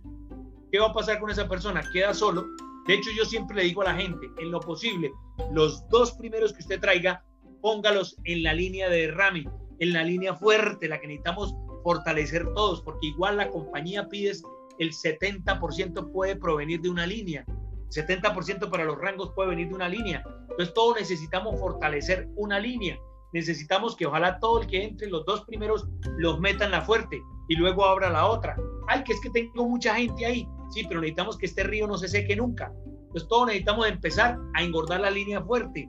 ¿qué 0.72 0.80
va 0.80 0.88
a 0.88 0.94
pasar 0.94 1.20
con 1.20 1.30
esa 1.30 1.48
persona? 1.48 1.84
Queda 1.92 2.14
solo. 2.14 2.46
De 2.88 2.96
hecho, 2.96 3.10
yo 3.16 3.26
siempre 3.26 3.56
le 3.58 3.64
digo 3.64 3.82
a 3.82 3.86
la 3.86 3.96
gente, 3.96 4.30
en 4.38 4.52
lo 4.52 4.60
posible, 4.60 5.12
los 5.52 5.88
dos 5.90 6.14
primeros 6.14 6.54
que 6.54 6.62
usted 6.62 6.80
traiga, 6.80 7.24
póngalos 7.62 8.18
en 8.26 8.44
la 8.44 8.54
línea 8.54 8.90
de 8.90 9.08
derrame, 9.08 9.46
en 9.80 9.94
la 9.94 10.04
línea 10.04 10.36
fuerte, 10.36 10.88
la 10.88 11.00
que 11.00 11.08
necesitamos 11.08 11.56
fortalecer 11.84 12.46
todos, 12.54 12.82
porque 12.82 13.08
igual 13.08 13.38
la 13.38 13.50
compañía 13.50 14.08
pide 14.10 14.34
el 14.80 14.92
70% 14.92 16.12
puede 16.12 16.36
provenir 16.36 16.82
de 16.82 16.90
una 16.90 17.06
línea, 17.06 17.46
70% 17.94 18.70
para 18.70 18.86
los 18.86 18.98
rangos 18.98 19.32
puede 19.36 19.50
venir 19.50 19.70
de 19.70 19.76
una 19.76 19.90
línea. 19.90 20.24
Entonces 20.50 20.74
todos 20.74 20.98
necesitamos 21.00 21.60
fortalecer 21.60 22.28
una 22.36 22.60
línea. 22.60 22.98
Necesitamos 23.34 23.96
que 23.96 24.06
ojalá 24.06 24.40
todo 24.40 24.62
el 24.62 24.68
que 24.68 24.84
entre, 24.84 25.10
los 25.10 25.26
dos 25.26 25.44
primeros, 25.46 25.88
los 26.18 26.40
metan 26.40 26.72
la 26.72 26.82
fuerte 26.82 27.22
y 27.50 27.56
luego 27.56 27.86
abra 27.86 28.10
la 28.10 28.28
otra. 28.28 28.56
Ay, 28.88 29.04
que 29.04 29.14
es 29.14 29.22
que 29.22 29.30
tengo 29.30 29.68
mucha 29.68 29.96
gente 29.96 30.26
ahí. 30.26 30.48
Sí, 30.74 30.84
pero 30.88 31.02
necesitamos 31.02 31.38
que 31.38 31.46
este 31.46 31.64
río 31.64 31.88
no 31.88 31.98
se 31.98 32.08
seque 32.08 32.36
nunca. 32.36 32.72
Entonces 32.86 33.28
todos 33.28 33.48
necesitamos 33.48 33.88
empezar 33.88 34.38
a 34.56 34.64
engordar 34.64 35.02
la 35.02 35.12
línea 35.12 35.42
fuerte. 35.42 35.88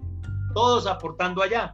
Todos 0.55 0.87
aportando 0.87 1.43
allá. 1.43 1.73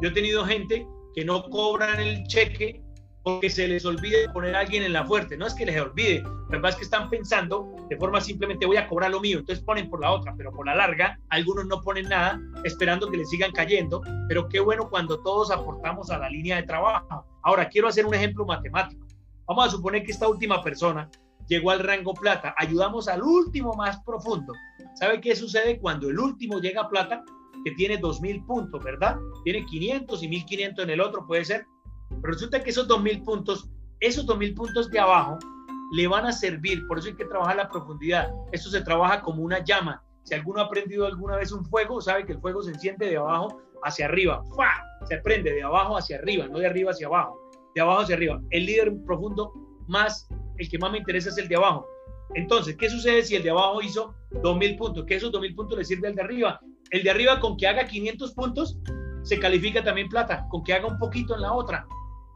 Yo 0.00 0.08
he 0.08 0.12
tenido 0.12 0.44
gente 0.44 0.86
que 1.14 1.24
no 1.24 1.44
cobran 1.44 1.98
el 2.00 2.24
cheque 2.24 2.82
porque 3.22 3.48
se 3.48 3.68
les 3.68 3.84
olvide 3.84 4.28
poner 4.30 4.54
a 4.56 4.60
alguien 4.60 4.82
en 4.82 4.92
la 4.92 5.06
fuerte. 5.06 5.36
No 5.36 5.46
es 5.46 5.54
que 5.54 5.64
les 5.64 5.80
olvide, 5.80 6.22
la 6.22 6.56
verdad 6.56 6.70
es 6.70 6.76
que 6.76 6.84
están 6.84 7.08
pensando 7.08 7.74
de 7.88 7.96
forma 7.96 8.20
simplemente 8.20 8.66
voy 8.66 8.76
a 8.76 8.88
cobrar 8.88 9.10
lo 9.10 9.20
mío, 9.20 9.38
entonces 9.38 9.64
ponen 9.64 9.88
por 9.88 10.00
la 10.00 10.12
otra, 10.12 10.34
pero 10.36 10.50
por 10.50 10.66
la 10.66 10.74
larga 10.74 11.18
algunos 11.28 11.66
no 11.66 11.80
ponen 11.80 12.08
nada 12.08 12.40
esperando 12.64 13.08
que 13.10 13.18
les 13.18 13.30
sigan 13.30 13.52
cayendo, 13.52 14.02
pero 14.28 14.48
qué 14.48 14.60
bueno 14.60 14.90
cuando 14.90 15.20
todos 15.20 15.50
aportamos 15.50 16.10
a 16.10 16.18
la 16.18 16.28
línea 16.28 16.56
de 16.56 16.64
trabajo. 16.64 17.24
Ahora, 17.42 17.68
quiero 17.68 17.88
hacer 17.88 18.06
un 18.06 18.14
ejemplo 18.14 18.44
matemático. 18.44 19.06
Vamos 19.46 19.66
a 19.66 19.70
suponer 19.70 20.04
que 20.04 20.12
esta 20.12 20.28
última 20.28 20.62
persona 20.62 21.08
llegó 21.52 21.70
al 21.70 21.80
rango 21.80 22.14
plata, 22.14 22.54
ayudamos 22.58 23.08
al 23.08 23.22
último 23.22 23.74
más 23.74 24.00
profundo. 24.04 24.52
¿Sabe 24.94 25.20
qué 25.20 25.36
sucede 25.36 25.78
cuando 25.78 26.08
el 26.08 26.18
último 26.18 26.60
llega 26.60 26.82
a 26.82 26.88
plata? 26.88 27.24
Que 27.64 27.72
tiene 27.72 28.00
2.000 28.00 28.46
puntos, 28.46 28.82
¿verdad? 28.82 29.16
Tiene 29.44 29.64
500 29.66 30.22
y 30.22 30.28
1.500 30.28 30.82
en 30.82 30.90
el 30.90 31.00
otro, 31.00 31.26
puede 31.26 31.44
ser 31.44 31.66
pero 32.20 32.34
resulta 32.34 32.62
que 32.62 32.70
esos 32.70 32.88
2.000 32.88 33.24
puntos, 33.24 33.70
esos 34.00 34.26
2.000 34.26 34.54
puntos 34.54 34.90
de 34.90 34.98
abajo, 34.98 35.38
le 35.92 36.06
van 36.06 36.26
a 36.26 36.32
servir, 36.32 36.86
por 36.86 36.98
eso 36.98 37.08
hay 37.08 37.16
que 37.16 37.24
trabajar 37.24 37.56
la 37.56 37.68
profundidad. 37.68 38.32
Esto 38.50 38.70
se 38.70 38.80
trabaja 38.80 39.20
como 39.20 39.42
una 39.42 39.62
llama. 39.62 40.02
Si 40.24 40.34
alguno 40.34 40.60
ha 40.60 40.68
prendido 40.68 41.06
alguna 41.06 41.36
vez 41.36 41.52
un 41.52 41.64
fuego, 41.64 42.00
sabe 42.00 42.24
que 42.24 42.32
el 42.32 42.40
fuego 42.40 42.62
se 42.62 42.70
enciende 42.70 43.06
de 43.06 43.16
abajo 43.16 43.60
hacia 43.82 44.06
arriba. 44.06 44.42
¡Fa! 44.56 44.70
Se 45.06 45.18
prende 45.18 45.52
de 45.52 45.62
abajo 45.62 45.96
hacia 45.96 46.18
arriba, 46.18 46.46
no 46.46 46.58
de 46.58 46.66
arriba 46.66 46.92
hacia 46.92 47.08
abajo. 47.08 47.38
De 47.74 47.80
abajo 47.80 48.00
hacia 48.00 48.16
arriba. 48.16 48.40
El 48.50 48.66
líder 48.66 48.94
profundo 49.04 49.52
más, 49.88 50.28
el 50.58 50.68
que 50.68 50.78
más 50.78 50.92
me 50.92 50.98
interesa 50.98 51.30
es 51.30 51.38
el 51.38 51.48
de 51.48 51.56
abajo. 51.56 51.86
Entonces, 52.34 52.76
¿qué 52.76 52.88
sucede 52.88 53.22
si 53.22 53.36
el 53.36 53.42
de 53.42 53.50
abajo 53.50 53.82
hizo 53.82 54.14
2.000 54.30 54.78
puntos? 54.78 55.04
Que 55.04 55.16
esos 55.16 55.32
2.000 55.32 55.54
puntos 55.54 55.78
le 55.78 55.84
sirve 55.84 56.08
al 56.08 56.14
de 56.14 56.22
arriba. 56.22 56.60
El 56.90 57.02
de 57.02 57.10
arriba 57.10 57.40
con 57.40 57.56
que 57.56 57.66
haga 57.66 57.86
500 57.86 58.32
puntos 58.32 58.78
se 59.22 59.38
califica 59.38 59.84
también 59.84 60.08
plata, 60.08 60.46
con 60.50 60.62
que 60.64 60.72
haga 60.72 60.86
un 60.86 60.98
poquito 60.98 61.34
en 61.34 61.42
la 61.42 61.52
otra 61.52 61.86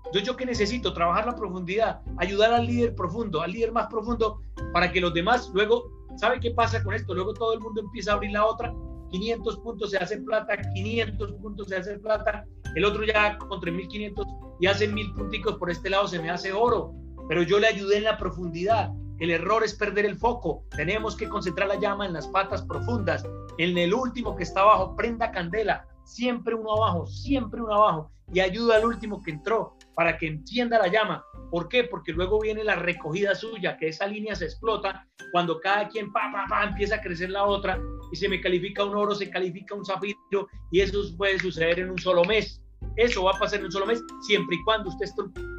entonces, 0.06 0.26
¿yo 0.28 0.36
qué 0.36 0.46
necesito? 0.46 0.92
Trabajar 0.92 1.26
la 1.26 1.34
profundidad, 1.34 2.00
ayudar 2.18 2.52
al 2.52 2.66
líder 2.66 2.94
profundo, 2.94 3.42
al 3.42 3.50
líder 3.50 3.72
más 3.72 3.88
profundo, 3.88 4.40
para 4.72 4.92
que 4.92 5.00
los 5.00 5.12
demás 5.12 5.50
luego, 5.52 5.90
¿sabe 6.16 6.38
qué 6.38 6.52
pasa 6.52 6.82
con 6.82 6.94
esto? 6.94 7.12
Luego 7.12 7.34
todo 7.34 7.54
el 7.54 7.60
mundo 7.60 7.80
empieza 7.80 8.12
a 8.12 8.14
abrir 8.14 8.30
la 8.30 8.46
otra 8.46 8.72
500 9.10 9.58
puntos 9.58 9.90
se 9.90 9.98
hace 9.98 10.18
plata, 10.18 10.56
500 10.74 11.32
puntos 11.34 11.68
se 11.68 11.76
hace 11.76 11.98
plata, 11.98 12.44
el 12.74 12.84
otro 12.84 13.04
ya 13.04 13.38
con 13.38 13.60
3.500 13.60 14.56
y 14.60 14.66
hace 14.66 14.88
mil 14.88 15.12
punticos 15.14 15.56
por 15.56 15.70
este 15.70 15.90
lado 15.90 16.08
se 16.08 16.20
me 16.20 16.30
hace 16.30 16.52
oro, 16.52 16.92
pero 17.28 17.42
yo 17.42 17.58
le 17.58 17.68
ayudé 17.68 17.98
en 17.98 18.04
la 18.04 18.18
profundidad. 18.18 18.90
El 19.18 19.30
error 19.30 19.64
es 19.64 19.74
perder 19.74 20.04
el 20.04 20.16
foco. 20.16 20.64
Tenemos 20.76 21.16
que 21.16 21.28
concentrar 21.28 21.68
la 21.68 21.80
llama 21.80 22.06
en 22.06 22.12
las 22.12 22.28
patas 22.28 22.62
profundas. 22.62 23.24
En 23.58 23.78
el 23.78 23.94
último 23.94 24.36
que 24.36 24.42
está 24.42 24.60
abajo, 24.60 24.94
prenda 24.94 25.30
candela. 25.30 25.86
Siempre 26.04 26.54
uno 26.54 26.72
abajo, 26.72 27.06
siempre 27.06 27.62
uno 27.62 27.74
abajo. 27.74 28.10
Y 28.32 28.40
ayuda 28.40 28.76
al 28.76 28.84
último 28.84 29.22
que 29.22 29.30
entró 29.30 29.76
para 29.94 30.18
que 30.18 30.26
encienda 30.26 30.78
la 30.78 30.88
llama. 30.88 31.24
¿Por 31.50 31.68
qué? 31.68 31.84
Porque 31.84 32.12
luego 32.12 32.40
viene 32.40 32.62
la 32.64 32.74
recogida 32.74 33.34
suya, 33.34 33.76
que 33.78 33.88
esa 33.88 34.06
línea 34.06 34.34
se 34.34 34.44
explota 34.44 35.06
cuando 35.32 35.60
cada 35.60 35.88
quien 35.88 36.12
pa, 36.12 36.30
pa, 36.32 36.44
pa, 36.48 36.64
empieza 36.64 36.96
a 36.96 37.00
crecer 37.00 37.30
la 37.30 37.44
otra 37.44 37.80
y 38.12 38.16
se 38.16 38.28
me 38.28 38.40
califica 38.40 38.84
un 38.84 38.96
oro, 38.96 39.14
se 39.14 39.30
califica 39.30 39.74
un 39.74 39.84
zafiro 39.84 40.48
y 40.70 40.80
eso 40.80 41.00
puede 41.16 41.38
suceder 41.38 41.80
en 41.80 41.90
un 41.90 41.98
solo 41.98 42.24
mes. 42.24 42.62
Eso 42.96 43.24
va 43.24 43.32
a 43.32 43.38
pasar 43.38 43.58
en 43.60 43.66
un 43.66 43.72
solo 43.72 43.86
mes 43.86 44.02
siempre 44.26 44.56
y 44.56 44.64
cuando 44.64 44.88
usted 44.88 45.06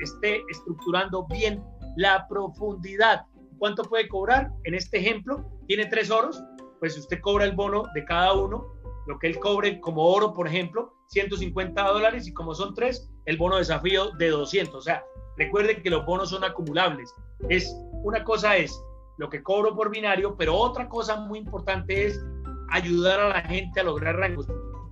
esté 0.02 0.44
estructurando 0.50 1.26
bien 1.28 1.64
la 1.96 2.28
profundidad. 2.28 3.26
¿Cuánto 3.60 3.84
puede 3.84 4.08
cobrar? 4.08 4.52
En 4.66 4.76
este 4.76 5.00
ejemplo, 5.00 5.46
tiene 5.68 5.86
tres 5.88 6.12
oros, 6.12 6.42
pues 6.80 6.98
usted 6.98 7.20
cobra 7.22 7.46
el 7.46 7.56
bono 7.56 7.84
de 7.94 8.06
cada 8.06 8.34
uno, 8.34 8.66
lo 9.08 9.18
que 9.20 9.28
él 9.28 9.40
cobre 9.40 9.80
como 9.80 10.04
oro, 10.04 10.34
por 10.34 10.48
ejemplo, 10.48 10.94
150 11.08 11.82
dólares 11.82 12.28
y 12.28 12.34
como 12.34 12.54
son 12.54 12.74
tres, 12.74 13.10
el 13.26 13.38
bono 13.38 13.56
de 13.56 13.62
desafío 13.62 14.12
de 14.18 14.30
200. 14.30 14.76
O 14.76 14.82
sea, 14.82 15.04
recuerden 15.38 15.82
que 15.82 15.90
los 15.90 16.06
bonos 16.06 16.30
son 16.30 16.44
acumulables. 16.44 17.14
Es 17.50 17.74
una 18.04 18.24
cosa 18.24 18.58
es 18.58 18.80
lo 19.18 19.30
que 19.30 19.42
cobro 19.42 19.76
por 19.76 19.90
binario, 19.90 20.36
pero 20.38 20.56
otra 20.56 20.88
cosa 20.88 21.16
muy 21.18 21.40
importante 21.40 22.08
es 22.08 22.24
ayudar 22.70 23.20
a 23.20 23.30
la 23.30 23.42
gente 23.42 23.80
a 23.80 23.84
lograr 23.84 24.16
rangos. 24.18 24.48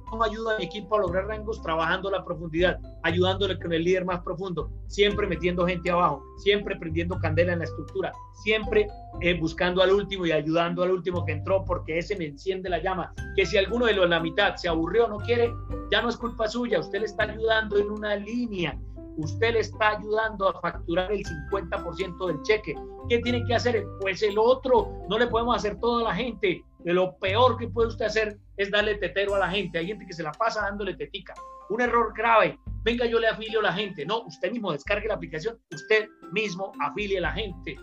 ¿Cómo 0.09 0.23
ayuda 0.23 0.55
a 0.55 0.57
mi 0.57 0.65
equipo 0.65 0.95
a 0.95 0.99
lograr 0.99 1.27
rangos? 1.27 1.61
Trabajando 1.61 2.09
la 2.09 2.23
profundidad, 2.23 2.79
ayudándole 3.03 3.57
con 3.59 3.73
el 3.73 3.83
líder 3.83 4.05
más 4.05 4.21
profundo, 4.21 4.69
siempre 4.87 5.27
metiendo 5.27 5.65
gente 5.65 5.89
abajo, 5.89 6.23
siempre 6.37 6.75
prendiendo 6.75 7.17
candela 7.19 7.53
en 7.53 7.59
la 7.59 7.65
estructura, 7.65 8.11
siempre 8.43 8.87
eh, 9.21 9.37
buscando 9.39 9.81
al 9.81 9.91
último 9.91 10.25
y 10.25 10.31
ayudando 10.31 10.83
al 10.83 10.91
último 10.91 11.25
que 11.25 11.33
entró, 11.33 11.65
porque 11.65 11.97
ese 11.97 12.15
me 12.15 12.25
enciende 12.25 12.69
la 12.69 12.81
llama. 12.81 13.13
Que 13.35 13.45
si 13.45 13.57
alguno 13.57 13.85
de 13.85 13.93
los 13.93 14.09
la 14.09 14.19
mitad 14.19 14.55
se 14.55 14.69
aburrió, 14.69 15.07
no 15.07 15.17
quiere, 15.17 15.51
ya 15.91 16.01
no 16.01 16.09
es 16.09 16.17
culpa 16.17 16.47
suya, 16.47 16.79
usted 16.79 16.99
le 16.99 17.05
está 17.05 17.23
ayudando 17.23 17.77
en 17.77 17.89
una 17.89 18.15
línea 18.15 18.77
usted 19.17 19.53
le 19.53 19.59
está 19.59 19.97
ayudando 19.97 20.49
a 20.49 20.59
facturar 20.59 21.11
el 21.11 21.23
50% 21.23 22.27
del 22.27 22.41
cheque. 22.43 22.75
¿Qué 23.09 23.19
tiene 23.19 23.43
que 23.45 23.55
hacer? 23.55 23.85
Pues 24.01 24.21
el 24.23 24.37
otro, 24.37 24.91
no 25.09 25.17
le 25.17 25.27
podemos 25.27 25.55
hacer 25.55 25.79
todo 25.79 25.99
a 25.99 26.09
la 26.09 26.15
gente. 26.15 26.63
De 26.85 26.93
lo 26.93 27.17
peor 27.17 27.57
que 27.57 27.67
puede 27.67 27.87
usted 27.87 28.05
hacer 28.05 28.37
es 28.57 28.69
darle 28.69 28.95
tetero 28.95 29.33
a 29.33 29.39
la 29.39 29.49
gente. 29.49 29.79
Hay 29.79 29.87
gente 29.87 30.05
que 30.05 30.13
se 30.13 30.21
la 30.21 30.31
pasa 30.31 30.61
dándole 30.61 30.95
tetica. 30.95 31.33
Un 31.69 31.81
error 31.81 32.13
grave. 32.15 32.59
Venga, 32.83 33.07
yo 33.07 33.19
le 33.19 33.27
afilio 33.27 33.59
a 33.59 33.63
la 33.63 33.73
gente. 33.73 34.05
No, 34.05 34.21
usted 34.21 34.51
mismo 34.51 34.71
descargue 34.71 35.07
la 35.07 35.15
aplicación, 35.15 35.59
usted 35.73 36.07
mismo 36.31 36.71
afilie 36.79 37.17
a 37.17 37.21
la 37.21 37.31
gente. 37.31 37.75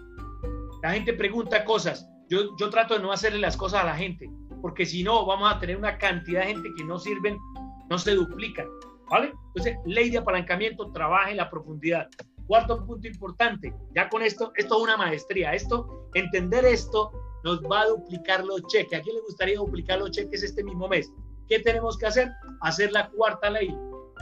La 0.85 0.93
gente 0.93 1.15
pregunta 1.15 1.65
cosas. 1.65 2.09
Yo, 2.29 2.57
yo 2.57 2.71
trato 2.71 2.95
de 2.95 3.01
no 3.01 3.11
hacerle 3.11 3.41
las 3.41 3.57
cosas 3.57 3.83
a 3.83 3.87
la 3.87 3.97
gente, 3.97 4.31
porque 4.63 4.87
si 4.87 5.03
no, 5.03 5.27
vamos 5.27 5.53
a 5.53 5.59
tener 5.59 5.77
una 5.77 5.99
cantidad 5.99 6.43
de 6.43 6.55
gente 6.55 6.69
que 6.77 6.85
no 6.85 6.97
sirven, 6.97 7.37
no 7.91 7.99
se 7.99 8.15
duplican. 8.15 8.69
¿Vale? 9.11 9.33
Entonces, 9.49 9.77
ley 9.85 10.11
de 10.11 10.19
apalancamiento, 10.19 10.93
trabaja 10.93 11.33
en 11.33 11.39
la 11.39 11.51
profundidad. 11.51 12.09
Cuarto 12.47 12.87
punto 12.87 13.09
importante, 13.09 13.75
ya 13.97 14.09
con 14.09 14.23
esto, 14.23 14.53
esto 14.57 14.77
es 14.77 14.83
una 14.83 14.97
maestría. 14.97 15.55
Esto, 15.55 16.09
entender 16.15 16.65
esto 16.65 17.11
nos 17.45 17.61
va 17.63 17.83
a 17.83 17.89
duplicar 17.89 18.45
los 18.45 18.63
cheques. 18.67 18.99
¿A 18.99 19.03
quién 19.03 19.17
le 19.17 19.23
gustaría 19.23 19.57
duplicar 19.57 19.99
los 19.99 20.11
cheques 20.11 20.43
este 20.43 20.63
mismo 20.65 20.89
mes? 20.89 21.13
¿Qué 21.49 21.59
tenemos 21.61 21.99
que 21.99 22.07
hacer? 22.07 22.31
Hacer 22.61 22.93
la 22.93 23.09
cuarta 23.11 23.51
ley. 23.51 23.75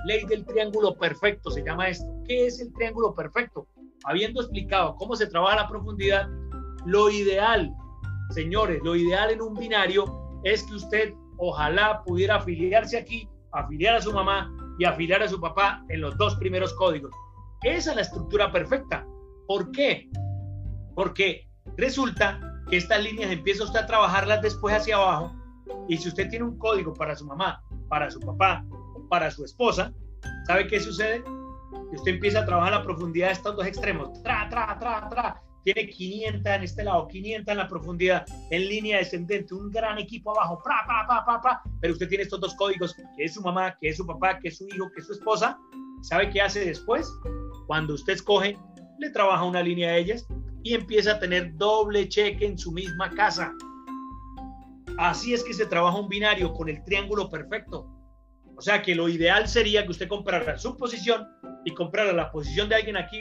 Ley 0.06 0.24
del 0.26 0.44
triángulo 0.46 0.96
perfecto 0.96 1.50
se 1.50 1.62
llama 1.62 1.88
esto. 1.88 2.06
¿Qué 2.26 2.46
es 2.46 2.60
el 2.60 2.72
triángulo 2.72 3.14
perfecto? 3.14 3.66
Habiendo 4.04 4.40
explicado 4.40 4.96
cómo 4.96 5.14
se 5.14 5.26
trabaja 5.26 5.56
la 5.56 5.68
profundidad, 5.68 6.28
lo 6.86 7.10
ideal, 7.10 7.70
señores, 8.30 8.80
lo 8.82 8.96
ideal 8.96 9.30
en 9.30 9.42
un 9.42 9.54
binario 9.54 10.04
es 10.44 10.62
que 10.62 10.74
usted 10.74 11.14
ojalá 11.36 12.02
pudiera 12.04 12.36
afiliarse 12.36 12.96
aquí, 12.96 13.28
afiliar 13.52 13.96
a 13.96 14.02
su 14.02 14.12
mamá 14.12 14.50
y 14.78 14.84
afiliar 14.84 15.22
a 15.22 15.28
su 15.28 15.38
papá 15.38 15.84
en 15.90 16.00
los 16.00 16.16
dos 16.16 16.36
primeros 16.36 16.72
códigos. 16.74 17.12
Esa 17.62 17.90
es 17.90 17.96
la 17.96 18.02
estructura 18.02 18.50
perfecta. 18.50 19.06
¿Por 19.46 19.70
qué? 19.72 20.08
Porque 20.94 21.46
resulta 21.76 22.40
que 22.70 22.76
estas 22.76 23.02
líneas 23.02 23.32
empieza 23.32 23.64
usted 23.64 23.80
a 23.80 23.86
trabajarlas 23.86 24.40
después 24.42 24.74
hacia 24.74 24.94
abajo 24.94 25.34
y 25.88 25.96
si 25.96 26.08
usted 26.08 26.30
tiene 26.30 26.44
un 26.44 26.56
código 26.56 26.94
para 26.94 27.16
su 27.16 27.26
mamá, 27.26 27.62
para 27.88 28.10
su 28.10 28.20
papá 28.20 28.64
o 28.94 29.08
para 29.08 29.30
su 29.30 29.44
esposa, 29.44 29.92
¿sabe 30.46 30.68
qué 30.68 30.78
sucede? 30.78 31.22
Que 31.90 31.96
usted 31.96 32.12
empieza 32.12 32.40
a 32.40 32.46
trabajar 32.46 32.72
la 32.72 32.82
profundidad 32.82 33.26
de 33.26 33.32
estos 33.32 33.56
dos 33.56 33.66
extremos. 33.66 34.22
Tra, 34.22 34.48
tra, 34.48 34.78
tra, 34.78 35.08
tra. 35.08 35.42
Tiene 35.64 35.88
500 35.90 36.46
en 36.46 36.62
este 36.62 36.84
lado, 36.84 37.06
500 37.08 37.52
en 37.52 37.58
la 37.58 37.68
profundidad, 37.68 38.24
en 38.50 38.68
línea 38.68 38.98
descendente, 38.98 39.52
un 39.52 39.70
gran 39.70 39.98
equipo 39.98 40.30
abajo, 40.30 40.62
pra, 40.64 40.76
pa, 40.86 41.06
pa, 41.06 41.24
pa, 41.26 41.40
pa. 41.42 41.62
Pero 41.80 41.92
usted 41.92 42.08
tiene 42.08 42.22
estos 42.22 42.40
dos 42.40 42.54
códigos, 42.54 42.94
que 42.94 43.24
es 43.24 43.34
su 43.34 43.42
mamá, 43.42 43.76
que 43.80 43.88
es 43.88 43.96
su 43.96 44.06
papá, 44.06 44.38
que 44.38 44.48
es 44.48 44.58
su 44.58 44.66
hijo, 44.68 44.90
que 44.94 45.00
es 45.00 45.06
su 45.06 45.12
esposa. 45.12 45.58
¿Sabe 46.02 46.30
qué 46.30 46.40
hace 46.40 46.64
después? 46.64 47.12
Cuando 47.66 47.94
usted 47.94 48.14
escoge, 48.14 48.56
le 49.00 49.10
trabaja 49.10 49.44
una 49.44 49.62
línea 49.62 49.90
a 49.90 49.96
ellas 49.96 50.26
y 50.62 50.74
empieza 50.74 51.12
a 51.12 51.18
tener 51.18 51.56
doble 51.56 52.08
cheque 52.08 52.46
en 52.46 52.58
su 52.58 52.72
misma 52.72 53.10
casa. 53.10 53.52
Así 54.98 55.32
es 55.32 55.42
que 55.42 55.54
se 55.54 55.66
trabaja 55.66 55.98
un 55.98 56.08
binario 56.08 56.52
con 56.52 56.68
el 56.68 56.82
triángulo 56.84 57.30
perfecto. 57.30 57.88
O 58.56 58.60
sea 58.60 58.82
que 58.82 58.94
lo 58.94 59.08
ideal 59.08 59.48
sería 59.48 59.84
que 59.84 59.90
usted 59.90 60.08
comprara 60.08 60.58
su 60.58 60.76
posición 60.76 61.26
y 61.64 61.72
comprara 61.72 62.12
la 62.12 62.30
posición 62.30 62.68
de 62.68 62.74
alguien 62.74 62.96
aquí 62.96 63.20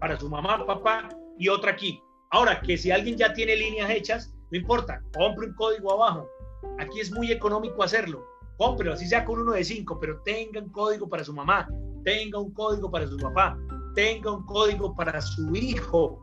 para 0.00 0.18
su 0.18 0.28
mamá, 0.28 0.66
papá 0.66 1.08
y 1.38 1.48
otra 1.48 1.72
aquí. 1.72 2.00
Ahora 2.30 2.60
que 2.60 2.76
si 2.76 2.90
alguien 2.90 3.16
ya 3.16 3.32
tiene 3.32 3.54
líneas 3.54 3.90
hechas, 3.90 4.34
no 4.50 4.58
importa, 4.58 5.00
compre 5.16 5.46
un 5.46 5.54
código 5.54 5.92
abajo. 5.92 6.28
Aquí 6.78 6.98
es 6.98 7.12
muy 7.12 7.30
económico 7.30 7.82
hacerlo. 7.84 8.26
Compre, 8.56 8.92
así 8.92 9.06
sea 9.06 9.24
con 9.24 9.40
uno 9.40 9.52
de 9.52 9.64
cinco, 9.64 9.98
pero 10.00 10.20
tenga 10.22 10.60
un 10.60 10.70
código 10.70 11.08
para 11.08 11.24
su 11.24 11.32
mamá, 11.32 11.68
tenga 12.04 12.38
un 12.38 12.52
código 12.52 12.90
para 12.90 13.06
su 13.06 13.16
papá, 13.16 13.56
tenga 13.94 14.32
un 14.32 14.44
código 14.46 14.94
para 14.94 15.20
su 15.20 15.54
hijo. 15.54 16.20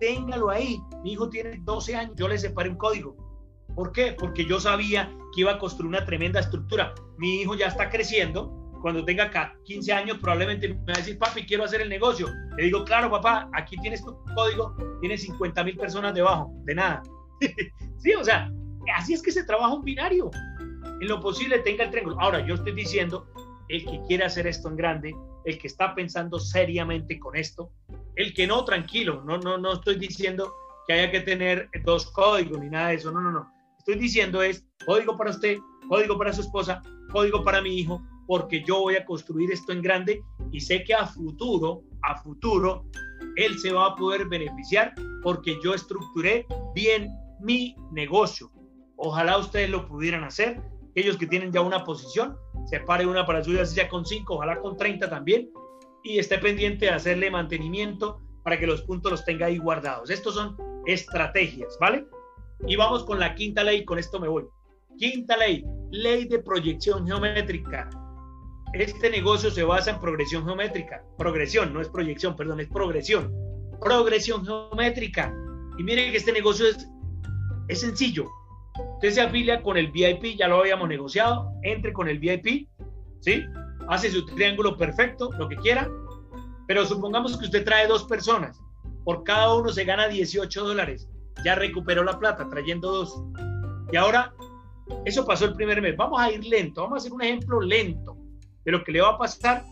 Téngalo 0.00 0.50
ahí. 0.50 0.80
Mi 1.02 1.12
hijo 1.12 1.28
tiene 1.28 1.60
12 1.62 1.96
años, 1.96 2.14
yo 2.16 2.28
le 2.28 2.38
separé 2.38 2.70
un 2.70 2.76
código. 2.76 3.16
¿Por 3.74 3.92
qué? 3.92 4.16
Porque 4.18 4.44
yo 4.44 4.58
sabía 4.60 5.10
que 5.34 5.42
iba 5.42 5.52
a 5.52 5.58
construir 5.58 5.88
una 5.88 6.04
tremenda 6.04 6.40
estructura. 6.40 6.94
Mi 7.18 7.42
hijo 7.42 7.54
ya 7.54 7.66
está 7.66 7.90
creciendo. 7.90 8.62
Cuando 8.80 9.04
tenga 9.04 9.30
15 9.64 9.92
años, 9.92 10.18
probablemente 10.18 10.68
me 10.68 10.74
va 10.74 10.92
a 10.94 10.98
decir, 10.98 11.18
papi, 11.18 11.44
quiero 11.44 11.64
hacer 11.64 11.80
el 11.80 11.88
negocio. 11.88 12.28
Le 12.56 12.64
digo, 12.64 12.84
claro, 12.84 13.10
papá, 13.10 13.48
aquí 13.52 13.76
tienes 13.78 14.04
tu 14.04 14.16
código, 14.34 14.76
tienes 15.00 15.22
50 15.22 15.64
mil 15.64 15.76
personas 15.76 16.14
debajo, 16.14 16.52
de 16.64 16.74
nada. 16.74 17.02
sí, 17.98 18.14
o 18.14 18.22
sea, 18.22 18.50
así 18.94 19.14
es 19.14 19.22
que 19.22 19.32
se 19.32 19.44
trabaja 19.44 19.74
un 19.74 19.82
binario. 19.82 20.30
En 21.00 21.08
lo 21.08 21.20
posible 21.20 21.58
tenga 21.60 21.84
el 21.84 21.90
triángulo. 21.90 22.20
Ahora, 22.20 22.46
yo 22.46 22.54
estoy 22.54 22.72
diciendo, 22.72 23.26
el 23.68 23.84
que 23.84 24.00
quiere 24.06 24.24
hacer 24.24 24.46
esto 24.46 24.68
en 24.68 24.76
grande, 24.76 25.14
el 25.44 25.58
que 25.58 25.66
está 25.66 25.94
pensando 25.94 26.38
seriamente 26.38 27.18
con 27.18 27.36
esto, 27.36 27.70
el 28.16 28.34
que 28.34 28.46
no, 28.46 28.64
tranquilo, 28.64 29.22
no, 29.24 29.38
no, 29.38 29.58
no 29.58 29.74
estoy 29.74 29.96
diciendo 29.96 30.52
que 30.86 30.94
haya 30.94 31.10
que 31.10 31.20
tener 31.20 31.68
dos 31.84 32.10
códigos 32.10 32.58
ni 32.58 32.68
nada 32.68 32.88
de 32.88 32.94
eso, 32.94 33.12
no, 33.12 33.20
no, 33.20 33.30
no. 33.30 33.50
Estoy 33.78 33.96
diciendo 33.96 34.42
es 34.42 34.66
código 34.84 35.16
para 35.16 35.30
usted, 35.30 35.58
código 35.88 36.18
para 36.18 36.32
su 36.32 36.40
esposa, 36.40 36.82
código 37.12 37.44
para 37.44 37.60
mi 37.60 37.78
hijo, 37.78 38.02
porque 38.26 38.64
yo 38.64 38.80
voy 38.80 38.96
a 38.96 39.04
construir 39.04 39.52
esto 39.52 39.72
en 39.72 39.82
grande 39.82 40.22
y 40.50 40.60
sé 40.60 40.82
que 40.84 40.94
a 40.94 41.06
futuro, 41.06 41.82
a 42.02 42.16
futuro, 42.22 42.84
él 43.36 43.58
se 43.58 43.72
va 43.72 43.86
a 43.86 43.96
poder 43.96 44.26
beneficiar 44.26 44.94
porque 45.22 45.58
yo 45.62 45.74
estructuré 45.74 46.46
bien 46.74 47.10
mi 47.40 47.76
negocio. 47.92 48.50
Ojalá 48.96 49.38
ustedes 49.38 49.70
lo 49.70 49.86
pudieran 49.86 50.24
hacer. 50.24 50.60
Ellos 50.94 51.18
que 51.18 51.26
tienen 51.26 51.52
ya 51.52 51.60
una 51.60 51.84
posición, 51.84 52.36
separe 52.64 53.06
una 53.06 53.26
para 53.26 53.44
su 53.44 53.52
ya 53.52 53.88
con 53.88 54.06
5, 54.06 54.34
ojalá 54.34 54.58
con 54.60 54.76
30 54.76 55.10
también, 55.10 55.50
y 56.06 56.18
esté 56.20 56.38
pendiente 56.38 56.86
de 56.86 56.92
hacerle 56.92 57.30
mantenimiento 57.30 58.20
para 58.44 58.58
que 58.58 58.66
los 58.66 58.82
puntos 58.82 59.10
los 59.10 59.24
tenga 59.24 59.46
ahí 59.46 59.58
guardados. 59.58 60.08
Estos 60.08 60.34
son 60.34 60.56
estrategias, 60.86 61.76
¿vale? 61.80 62.06
Y 62.66 62.76
vamos 62.76 63.04
con 63.04 63.18
la 63.18 63.34
quinta 63.34 63.64
ley, 63.64 63.84
con 63.84 63.98
esto 63.98 64.20
me 64.20 64.28
voy. 64.28 64.44
Quinta 64.96 65.36
ley, 65.36 65.64
ley 65.90 66.26
de 66.26 66.38
proyección 66.38 67.04
geométrica. 67.06 67.90
Este 68.72 69.10
negocio 69.10 69.50
se 69.50 69.64
basa 69.64 69.90
en 69.90 70.00
progresión 70.00 70.44
geométrica. 70.44 71.04
Progresión, 71.18 71.74
no 71.74 71.80
es 71.80 71.88
proyección, 71.88 72.36
perdón, 72.36 72.60
es 72.60 72.68
progresión. 72.68 73.34
Progresión 73.80 74.44
geométrica. 74.44 75.34
Y 75.76 75.82
miren 75.82 76.12
que 76.12 76.18
este 76.18 76.32
negocio 76.32 76.68
es, 76.68 76.88
es 77.66 77.80
sencillo. 77.80 78.26
Usted 78.94 79.10
se 79.10 79.20
afilia 79.22 79.60
con 79.60 79.76
el 79.76 79.90
VIP, 79.90 80.38
ya 80.38 80.46
lo 80.46 80.60
habíamos 80.60 80.88
negociado, 80.88 81.50
entre 81.62 81.92
con 81.92 82.08
el 82.08 82.18
VIP, 82.20 82.68
¿sí? 83.20 83.42
Hace 83.88 84.10
su 84.10 84.24
triángulo 84.26 84.76
perfecto, 84.76 85.30
lo 85.38 85.48
que 85.48 85.56
quiera, 85.56 85.88
pero 86.66 86.84
supongamos 86.84 87.36
que 87.38 87.44
usted 87.44 87.64
trae 87.64 87.86
dos 87.86 88.04
personas, 88.04 88.60
por 89.04 89.22
cada 89.22 89.54
uno 89.54 89.68
se 89.70 89.84
gana 89.84 90.08
18 90.08 90.64
dólares, 90.64 91.08
ya 91.44 91.54
recuperó 91.54 92.02
la 92.02 92.18
plata 92.18 92.48
trayendo 92.48 92.90
dos. 92.90 93.22
Y 93.92 93.96
ahora 93.96 94.34
Eso 95.04 95.26
pasó 95.26 95.46
el 95.46 95.54
primer 95.54 95.82
mes. 95.82 95.96
Vamos 95.96 96.20
a 96.20 96.30
ir 96.30 96.44
lento, 96.44 96.82
vamos 96.82 96.96
a 96.96 96.98
hacer 96.98 97.12
un 97.12 97.22
ejemplo 97.22 97.60
lento 97.60 98.16
de 98.64 98.72
lo 98.72 98.84
que 98.84 98.92
le 98.92 99.00
va 99.00 99.10
a 99.10 99.18
pasar 99.18 99.64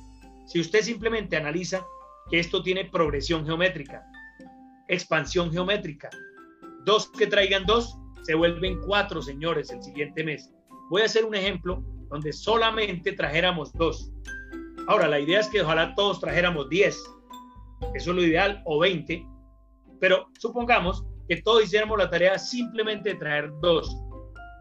si 0.46 0.61
usted 0.61 0.83
simplemente 0.83 1.37
analiza 1.37 1.87
que 2.31 2.38
esto 2.38 2.62
tiene 2.62 2.85
progresión 2.87 3.44
geométrica, 3.44 4.05
expansión 4.88 5.53
geométrica. 5.53 6.11
Dos 6.85 7.11
que 7.11 7.27
traigan 7.27 7.64
dos 7.64 7.96
se 8.22 8.35
vuelven 8.35 8.81
cuatro, 8.81 9.22
señores, 9.22 9.70
el 9.70 9.83
siguiente 9.83 10.24
mes. 10.24 10.50
Voy 10.90 11.03
a 11.03 11.07
hacer 11.07 11.24
un 11.24 11.35
ejemplo 11.35 11.83
donde 12.14 12.33
solamente 12.33 13.11
trajéramos 13.11 13.72
dos. 13.72 14.12
Ahora, 14.87 15.09
la 15.09 15.18
idea 15.18 15.40
es 15.40 15.48
que 15.48 15.62
ojalá 15.62 15.96
todos 15.96 16.20
trajéramos 16.20 16.68
10. 16.68 16.94
Eso 16.94 17.11
es 17.94 18.07
lo 18.07 18.22
ideal, 18.22 18.62
o 18.66 18.79
20. 18.79 19.27
Pero 19.98 20.29
supongamos 20.38 21.05
que 21.29 21.42
todos 21.42 21.64
hiciéramos 21.64 21.98
la 21.98 22.09
tarea 22.09 22.38
simplemente 22.38 23.11
de 23.11 23.14
traer 23.16 23.50
dos 23.61 23.96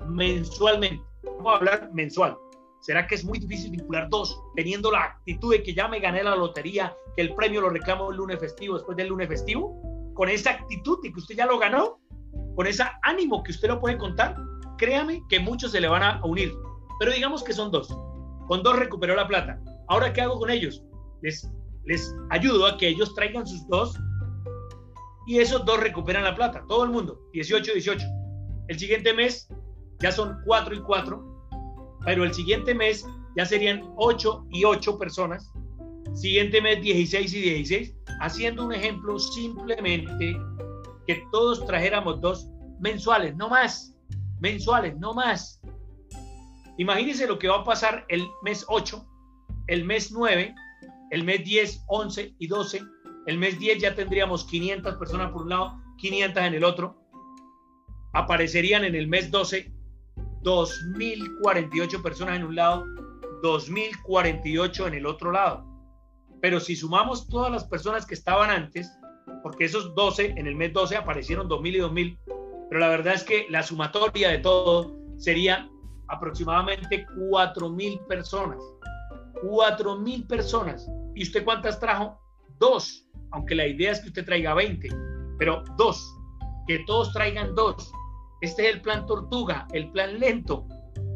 mensualmente. 0.08 1.04
Vamos 1.24 1.54
a 1.54 1.58
hablar 1.58 1.90
mensual. 1.94 2.36
¿Será 2.82 3.06
que 3.06 3.14
es 3.14 3.24
muy 3.24 3.38
difícil 3.38 3.70
vincular 3.70 4.10
dos 4.10 4.42
teniendo 4.56 4.92
la 4.92 5.04
actitud 5.04 5.52
de 5.52 5.62
que 5.62 5.76
ya 5.76 5.88
me 5.88 6.00
gané 6.00 6.24
la 6.24 6.36
lotería, 6.36 6.96
que 7.16 7.22
el 7.22 7.36
premio 7.36 7.62
lo 7.62 7.70
reclamo 7.70 8.10
el 8.10 8.18
lunes 8.18 8.40
festivo 8.40 8.78
después 8.78 8.98
del 8.98 9.10
lunes 9.10 9.28
festivo? 9.28 9.80
Con 10.16 10.28
esa 10.28 10.52
actitud 10.52 10.98
de 11.04 11.14
que 11.14 11.20
usted 11.20 11.36
ya 11.36 11.46
lo 11.46 11.60
ganó, 11.60 12.00
con 12.56 12.66
ese 12.66 12.84
ánimo 13.04 13.44
que 13.44 13.52
usted 13.52 13.68
lo 13.68 13.80
puede 13.80 14.00
contar, 14.00 14.36
créame 14.80 15.22
que 15.30 15.40
muchos 15.40 15.72
se 15.72 15.80
le 15.80 15.88
van 15.88 16.02
a 16.02 16.26
unir. 16.26 16.52
Pero 17.00 17.12
digamos 17.12 17.44
que 17.44 17.54
son 17.54 17.72
dos. 17.72 17.96
Con 18.48 18.64
dos 18.64 18.78
recuperó 18.78 19.16
la 19.16 19.28
plata. 19.28 19.60
Ahora, 19.88 20.12
¿qué 20.14 20.22
hago 20.22 20.40
con 20.40 20.50
ellos? 20.50 20.84
Les, 21.22 21.50
les 21.86 22.14
ayudo 22.30 22.66
a 22.68 22.78
que 22.78 22.88
ellos 22.88 23.14
traigan 23.16 23.48
sus 23.48 23.68
dos 23.68 23.98
y 25.26 25.40
esos 25.40 25.66
dos 25.66 25.80
recuperan 25.80 26.24
la 26.24 26.36
plata. 26.36 26.64
Todo 26.68 26.84
el 26.84 26.90
mundo. 26.90 27.20
18, 27.34 27.74
18. 27.74 28.06
El 28.68 28.80
siguiente 28.80 29.14
mes 29.14 29.48
ya 30.00 30.12
son 30.12 30.38
4 30.46 30.76
y 30.76 30.80
4, 30.82 31.50
pero 32.06 32.24
el 32.24 32.34
siguiente 32.34 32.74
mes 32.76 33.06
ya 33.36 33.46
serían 33.46 33.84
8 33.98 34.48
y 34.52 34.66
8 34.66 34.98
personas. 34.98 35.52
Siguiente 36.14 36.62
mes 36.62 36.82
16 36.82 37.34
y 37.34 37.42
16, 37.42 37.96
haciendo 38.22 38.66
un 38.66 38.74
ejemplo 38.74 39.18
simplemente 39.18 40.38
que 41.08 41.24
todos 41.32 41.66
trajéramos 41.66 42.22
dos 42.22 42.50
mensuales, 42.80 43.36
no 43.36 43.50
más, 43.50 43.96
mensuales, 44.40 44.98
no 44.98 45.14
más. 45.14 45.62
Imagínense 46.78 47.28
lo 47.28 47.40
que 47.40 47.48
va 47.48 47.58
a 47.58 47.64
pasar 47.64 48.06
el 48.10 48.26
mes 48.42 48.66
8, 48.68 49.06
el 49.68 49.86
mes 49.86 50.12
9, 50.12 50.56
el 51.12 51.24
mes 51.24 51.44
10, 51.44 51.86
11 51.88 52.36
y 52.40 52.48
12. 52.48 52.82
El 53.26 53.38
mes 53.38 53.58
10 53.60 53.80
ya 53.80 53.96
tendríamos 53.96 54.46
500 54.46 54.96
personas 54.96 55.32
por 55.32 55.44
un 55.44 55.50
lado, 55.50 55.80
500 55.98 56.44
en 56.44 56.54
el 56.56 56.64
otro. 56.64 56.98
Aparecerían 58.14 58.84
en 58.84 58.96
el 58.96 59.08
mes 59.08 59.32
12 59.32 59.72
2.048 60.44 62.02
personas 62.02 62.36
en 62.36 62.44
un 62.44 62.56
lado, 62.56 62.86
2.048 63.42 64.88
en 64.88 64.94
el 64.94 65.06
otro 65.06 65.32
lado. 65.32 65.66
Pero 66.42 66.60
si 66.60 66.76
sumamos 66.76 67.28
todas 67.28 67.52
las 67.52 67.64
personas 67.64 68.06
que 68.06 68.14
estaban 68.14 68.50
antes, 68.50 68.92
porque 69.42 69.66
esos 69.66 69.96
12, 69.96 70.34
en 70.38 70.48
el 70.48 70.56
mes 70.56 70.74
12 70.74 70.98
aparecieron 70.98 71.48
2.000 71.48 71.68
y 71.68 71.80
2.000, 71.80 72.20
pero 72.70 72.80
la 72.80 72.90
verdad 72.90 73.14
es 73.14 73.24
que 73.24 73.48
la 73.50 73.64
sumatoria 73.64 74.30
de 74.30 74.40
todo 74.40 74.98
sería 75.18 75.70
aproximadamente 76.08 77.06
4.000 77.08 78.08
personas. 78.08 78.60
4.000 79.44 80.28
personas. 80.28 80.88
¿Y 81.16 81.24
usted 81.24 81.44
cuántas 81.44 81.80
trajo? 81.80 82.20
Dos, 82.60 83.06
aunque 83.32 83.56
la 83.56 83.68
idea 83.68 83.92
es 83.92 84.00
que 84.00 84.08
usted 84.08 84.26
traiga 84.26 84.54
20, 84.54 84.90
pero 85.38 85.64
dos, 85.78 86.16
que 86.68 86.80
todos 86.86 87.12
traigan 87.12 87.54
dos 87.56 87.92
este 88.44 88.68
es 88.68 88.76
el 88.76 88.82
plan 88.82 89.06
tortuga, 89.06 89.66
el 89.72 89.90
plan 89.92 90.20
lento. 90.20 90.68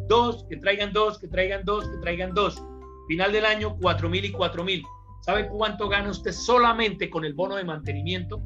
Dos, 0.07 0.45
que 0.49 0.55
traigan 0.55 0.93
dos, 0.93 1.19
que 1.19 1.27
traigan 1.27 1.65
dos, 1.65 1.85
que 1.89 1.97
traigan 1.97 2.33
dos. 2.33 2.63
Final 3.09 3.33
del 3.33 3.43
año, 3.43 3.75
cuatro 3.81 4.07
mil 4.07 4.23
y 4.23 4.31
cuatro 4.31 4.63
mil. 4.63 4.81
¿Sabe 5.19 5.49
cuánto 5.49 5.89
gana 5.89 6.09
usted 6.09 6.31
solamente 6.31 7.09
con 7.09 7.25
el 7.25 7.33
bono 7.33 7.57
de 7.57 7.65
mantenimiento? 7.65 8.41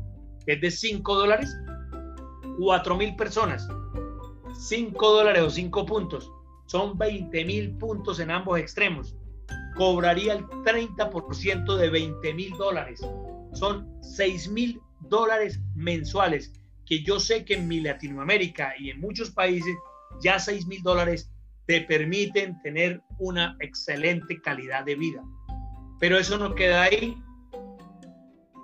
es 0.47 0.59
de 0.59 0.71
5 0.71 1.13
dólares. 1.13 1.55
Cuatro 2.57 2.97
mil 2.97 3.15
personas. 3.15 3.67
5 4.55 5.11
dólares 5.11 5.43
o 5.43 5.49
5 5.49 5.85
puntos. 5.85 6.31
Son 6.65 6.97
20 6.97 7.45
mil 7.45 7.77
puntos 7.77 8.19
en 8.19 8.31
ambos 8.31 8.59
extremos. 8.59 9.15
Cobraría 9.75 10.33
el 10.33 10.45
30% 10.45 11.75
de 11.75 11.89
20 11.89 12.33
mil 12.33 12.51
dólares. 12.57 13.01
Son 13.53 13.89
6 14.01 14.49
mil 14.49 14.81
dólares 15.01 15.59
mensuales 15.75 16.53
que 16.85 17.03
yo 17.03 17.19
sé 17.19 17.45
que 17.45 17.53
en 17.53 17.67
mi 17.67 17.79
Latinoamérica 17.79 18.73
y 18.77 18.89
en 18.89 18.99
muchos 18.99 19.31
países 19.31 19.73
ya 20.21 20.39
6 20.39 20.67
mil 20.67 20.83
dólares 20.83 21.31
te 21.65 21.81
permiten 21.81 22.61
tener 22.63 23.01
una 23.19 23.55
excelente 23.61 24.41
calidad 24.41 24.83
de 24.83 24.95
vida. 24.95 25.23
Pero 25.99 26.17
eso 26.17 26.37
no 26.37 26.53
queda 26.53 26.83
ahí, 26.83 27.15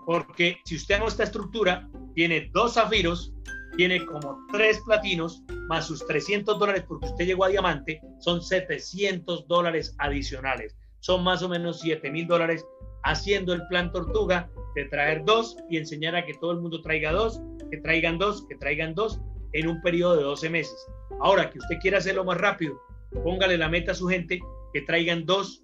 porque 0.05 0.57
si 0.65 0.75
usted 0.75 0.95
hace 0.95 1.07
esta 1.07 1.23
estructura, 1.23 1.89
tiene 2.15 2.49
dos 2.53 2.73
zafiros, 2.73 3.33
tiene 3.77 4.05
como 4.05 4.45
tres 4.51 4.81
platinos, 4.81 5.43
más 5.69 5.87
sus 5.87 6.05
300 6.05 6.59
dólares 6.59 6.83
porque 6.87 7.07
usted 7.07 7.25
llegó 7.25 7.45
a 7.45 7.49
diamante, 7.49 8.01
son 8.19 8.41
700 8.41 9.47
dólares 9.47 9.95
adicionales. 9.99 10.75
Son 10.99 11.23
más 11.23 11.43
o 11.43 11.49
menos 11.49 11.79
7 11.79 12.09
mil 12.11 12.27
dólares 12.27 12.65
haciendo 13.03 13.53
el 13.53 13.65
plan 13.67 13.91
tortuga 13.91 14.49
de 14.75 14.85
traer 14.85 15.23
dos 15.23 15.55
y 15.69 15.77
enseñar 15.77 16.15
a 16.15 16.25
que 16.25 16.33
todo 16.33 16.51
el 16.51 16.59
mundo 16.59 16.81
traiga 16.81 17.11
dos 17.11 17.39
que 17.69 17.77
traigan 17.77 18.17
dos, 18.17 18.45
que 18.47 18.55
traigan 18.55 18.95
dos 18.95 19.21
en 19.53 19.67
un 19.67 19.81
periodo 19.81 20.15
de 20.17 20.23
12 20.23 20.49
meses. 20.49 20.87
Ahora 21.21 21.49
que 21.49 21.59
usted 21.59 21.77
quiere 21.81 21.97
hacerlo 21.97 22.23
más 22.23 22.37
rápido, 22.37 22.79
póngale 23.23 23.57
la 23.57 23.69
meta 23.69 23.91
a 23.91 23.95
su 23.95 24.07
gente 24.07 24.39
que 24.73 24.81
traigan 24.81 25.25
dos 25.25 25.63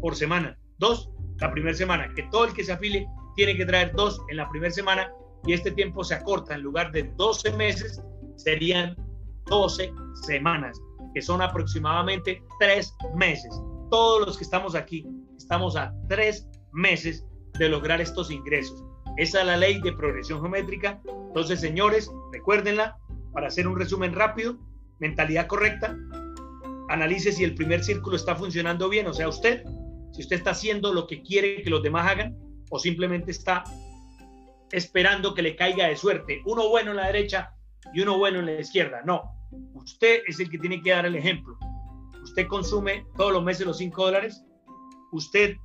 por 0.00 0.16
semana, 0.16 0.58
dos 0.78 1.10
la 1.38 1.50
primera 1.50 1.74
semana, 1.74 2.12
que 2.14 2.22
todo 2.30 2.44
el 2.44 2.52
que 2.52 2.64
se 2.64 2.72
afile 2.72 3.06
tiene 3.36 3.56
que 3.56 3.66
traer 3.66 3.92
dos 3.92 4.20
en 4.28 4.36
la 4.36 4.48
primera 4.50 4.72
semana 4.72 5.12
y 5.46 5.52
este 5.52 5.70
tiempo 5.70 6.04
se 6.04 6.14
acorta, 6.14 6.54
en 6.54 6.62
lugar 6.62 6.92
de 6.92 7.04
12 7.16 7.52
meses, 7.52 8.02
serían 8.36 8.96
12 9.46 9.92
semanas, 10.26 10.80
que 11.14 11.22
son 11.22 11.42
aproximadamente 11.42 12.42
tres 12.58 12.94
meses. 13.14 13.50
Todos 13.90 14.26
los 14.26 14.36
que 14.36 14.44
estamos 14.44 14.74
aquí 14.74 15.06
estamos 15.36 15.76
a 15.76 15.92
tres 16.08 16.48
meses 16.72 17.26
de 17.58 17.68
lograr 17.68 18.00
estos 18.00 18.30
ingresos. 18.30 18.84
Esa 19.16 19.40
es 19.40 19.46
la 19.46 19.56
ley 19.56 19.80
de 19.80 19.92
progresión 19.92 20.40
geométrica. 20.40 21.00
Entonces, 21.28 21.60
señores, 21.60 22.10
recuérdenla 22.32 22.96
para 23.32 23.48
hacer 23.48 23.66
un 23.66 23.78
resumen 23.78 24.14
rápido. 24.14 24.56
Mentalidad 24.98 25.46
correcta. 25.46 25.96
Analice 26.88 27.32
si 27.32 27.44
el 27.44 27.54
primer 27.54 27.82
círculo 27.82 28.16
está 28.16 28.34
funcionando 28.36 28.88
bien, 28.88 29.06
o 29.06 29.12
sea, 29.12 29.28
usted, 29.28 29.62
si 30.12 30.22
usted 30.22 30.36
está 30.36 30.50
haciendo 30.50 30.92
lo 30.92 31.06
que 31.06 31.22
quiere 31.22 31.62
que 31.62 31.70
los 31.70 31.82
demás 31.82 32.10
hagan 32.10 32.36
o 32.70 32.78
simplemente 32.78 33.30
está 33.30 33.64
esperando 34.72 35.34
que 35.34 35.42
le 35.42 35.56
caiga 35.56 35.88
de 35.88 35.96
suerte. 35.96 36.42
Uno 36.44 36.68
bueno 36.68 36.90
en 36.90 36.98
la 36.98 37.06
derecha 37.06 37.54
y 37.92 38.00
uno 38.00 38.18
bueno 38.18 38.40
en 38.40 38.46
la 38.46 38.60
izquierda. 38.60 39.02
No, 39.04 39.22
usted 39.74 40.22
es 40.26 40.40
el 40.40 40.50
que 40.50 40.58
tiene 40.58 40.82
que 40.82 40.90
dar 40.90 41.06
el 41.06 41.16
ejemplo. 41.16 41.58
Usted 42.22 42.46
consume 42.46 43.06
todos 43.16 43.32
los 43.32 43.42
meses 43.42 43.66
los 43.66 43.78
5 43.78 44.04
dólares. 44.04 44.44
Usted 45.12 45.56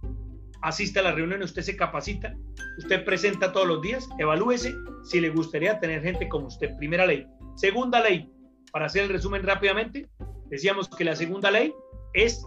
asiste 0.62 1.00
a 1.00 1.04
la 1.04 1.12
reunión, 1.12 1.44
usted 1.44 1.62
se 1.62 1.78
capacita, 1.78 2.34
usted 2.80 3.06
presenta 3.06 3.52
todos 3.52 3.68
los 3.68 3.82
días, 3.82 4.10
evalúese 4.18 4.74
si 5.04 5.22
le 5.22 5.30
gustaría 5.30 5.80
tener 5.80 6.02
gente 6.02 6.28
como 6.28 6.48
usted. 6.48 6.76
Primera 6.78 7.06
ley. 7.06 7.28
Segunda 7.56 8.02
ley, 8.02 8.32
para 8.72 8.88
hacer 8.88 9.04
el 9.04 9.10
resumen 9.10 9.44
rápidamente, 9.44 10.10
decíamos 10.50 10.90
que 10.90 11.04
la 11.04 11.16
segunda 11.16 11.52
ley 11.52 11.74
es 12.14 12.44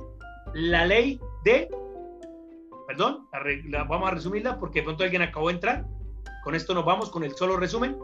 la 0.54 0.84
ley 0.86 1.20
de, 1.44 1.68
perdón, 2.88 3.28
vamos 3.88 4.08
a 4.08 4.14
resumirla 4.14 4.58
porque 4.58 4.80
de 4.80 4.84
pronto 4.86 5.04
alguien 5.04 5.22
acabó 5.22 5.48
de 5.48 5.54
entrar. 5.54 5.86
Con 6.44 6.54
esto 6.54 6.74
nos 6.74 6.84
vamos 6.84 7.10
con 7.10 7.24
el 7.24 7.34
solo 7.34 7.56
resumen. 7.56 7.96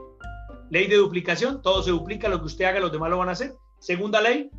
Ley 0.71 0.87
de 0.87 0.97
duplicación, 0.97 1.63
todo 1.63 1.83
se 1.83 1.91
duplica, 1.91 2.29
lo 2.29 2.41
que 2.41 2.47
usted 2.47 2.65
haga, 2.65 2.81
los 2.81 2.93
demás 2.93 3.11
lo 3.11 3.19
van 3.19 3.29
a 3.29 3.33
hacer. 3.33 3.55
Segunda 3.79 4.21
ley, 4.21 4.51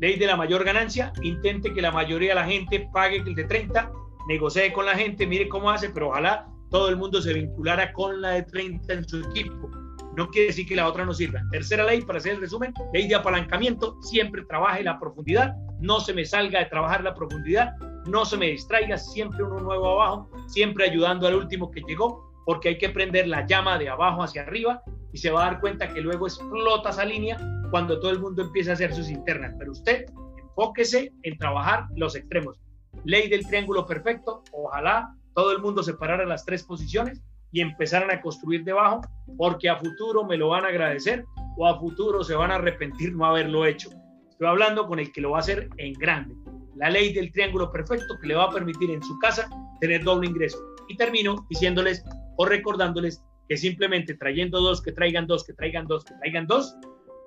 ley 0.00 0.18
de 0.18 0.26
la 0.26 0.36
mayor 0.36 0.64
ganancia, 0.64 1.12
intente 1.22 1.72
que 1.72 1.82
la 1.82 1.90
mayoría 1.90 2.30
de 2.30 2.34
la 2.36 2.46
gente 2.46 2.88
pague 2.92 3.16
el 3.18 3.34
de 3.34 3.44
30 3.44 3.92
negocie 4.26 4.72
con 4.72 4.86
la 4.86 4.94
gente, 4.94 5.26
mire 5.26 5.48
cómo 5.48 5.70
hace, 5.70 5.90
pero 5.90 6.08
ojalá 6.08 6.46
todo 6.70 6.88
el 6.88 6.96
mundo 6.96 7.20
se 7.20 7.34
vinculara 7.34 7.92
con 7.92 8.20
la 8.20 8.30
de 8.30 8.42
30 8.44 8.92
en 8.92 9.08
su 9.08 9.18
equipo. 9.18 9.70
No 10.16 10.28
quiere 10.28 10.48
decir 10.48 10.66
que 10.66 10.76
la 10.76 10.88
otra 10.88 11.04
no 11.04 11.14
sirva. 11.14 11.42
Tercera 11.50 11.84
ley, 11.84 12.02
para 12.02 12.18
hacer 12.18 12.32
el 12.32 12.40
resumen, 12.40 12.72
ley 12.92 13.08
de 13.08 13.14
apalancamiento, 13.14 13.96
siempre 14.02 14.44
trabaje 14.44 14.82
la 14.82 14.98
profundidad, 14.98 15.54
no 15.80 16.00
se 16.00 16.12
me 16.12 16.24
salga 16.24 16.60
de 16.60 16.66
trabajar 16.66 17.02
la 17.02 17.14
profundidad, 17.14 17.74
no 18.06 18.24
se 18.24 18.36
me 18.36 18.48
distraiga, 18.48 18.98
siempre 18.98 19.42
uno 19.42 19.60
nuevo 19.60 19.88
abajo, 19.88 20.30
siempre 20.48 20.84
ayudando 20.84 21.26
al 21.26 21.36
último 21.36 21.70
que 21.70 21.82
llegó, 21.86 22.31
porque 22.46 22.70
hay 22.70 22.78
que 22.78 22.90
prender 22.90 23.28
la 23.28 23.46
llama 23.46 23.78
de 23.78 23.88
abajo 23.88 24.22
hacia 24.22 24.42
arriba 24.42 24.82
y 25.12 25.18
se 25.18 25.30
va 25.30 25.42
a 25.42 25.50
dar 25.50 25.60
cuenta 25.60 25.92
que 25.92 26.00
luego 26.00 26.26
explota 26.26 26.90
esa 26.90 27.04
línea 27.04 27.38
cuando 27.70 28.00
todo 28.00 28.10
el 28.10 28.20
mundo 28.20 28.42
empieza 28.42 28.72
a 28.72 28.74
hacer 28.74 28.94
sus 28.94 29.08
internas. 29.08 29.54
Pero 29.58 29.72
usted 29.72 30.06
enfóquese 30.38 31.12
en 31.22 31.38
trabajar 31.38 31.86
los 31.96 32.16
extremos 32.16 32.58
ley 33.04 33.28
del 33.28 33.46
triángulo 33.46 33.86
perfecto, 33.86 34.42
ojalá 34.52 35.14
todo 35.34 35.52
el 35.52 35.60
mundo 35.60 35.82
se 35.82 35.94
parara 35.94 36.24
las 36.24 36.44
tres 36.44 36.62
posiciones 36.62 37.22
y 37.50 37.60
empezaran 37.60 38.10
a 38.10 38.20
construir 38.20 38.64
debajo, 38.64 39.00
porque 39.36 39.68
a 39.68 39.76
futuro 39.76 40.24
me 40.24 40.36
lo 40.36 40.48
van 40.48 40.64
a 40.64 40.68
agradecer 40.68 41.24
o 41.56 41.66
a 41.66 41.78
futuro 41.78 42.24
se 42.24 42.34
van 42.34 42.50
a 42.50 42.56
arrepentir 42.56 43.14
no 43.14 43.26
haberlo 43.26 43.66
hecho. 43.66 43.90
Estoy 44.30 44.46
hablando 44.46 44.86
con 44.86 44.98
el 44.98 45.12
que 45.12 45.20
lo 45.20 45.32
va 45.32 45.38
a 45.38 45.40
hacer 45.40 45.68
en 45.76 45.92
grande. 45.94 46.34
La 46.76 46.88
ley 46.88 47.12
del 47.12 47.30
triángulo 47.32 47.70
perfecto 47.70 48.18
que 48.20 48.28
le 48.28 48.34
va 48.34 48.44
a 48.44 48.50
permitir 48.50 48.90
en 48.90 49.02
su 49.02 49.18
casa 49.18 49.48
tener 49.80 50.02
doble 50.02 50.28
ingreso. 50.28 50.58
Y 50.88 50.96
termino 50.96 51.46
diciéndoles 51.50 52.02
o 52.42 52.44
recordándoles 52.44 53.22
que 53.48 53.56
simplemente 53.56 54.14
trayendo 54.14 54.60
dos, 54.60 54.82
que 54.82 54.90
traigan 54.90 55.28
dos, 55.28 55.44
que 55.44 55.52
traigan 55.52 55.86
dos, 55.86 56.04
que 56.04 56.14
traigan 56.14 56.46
dos, 56.48 56.74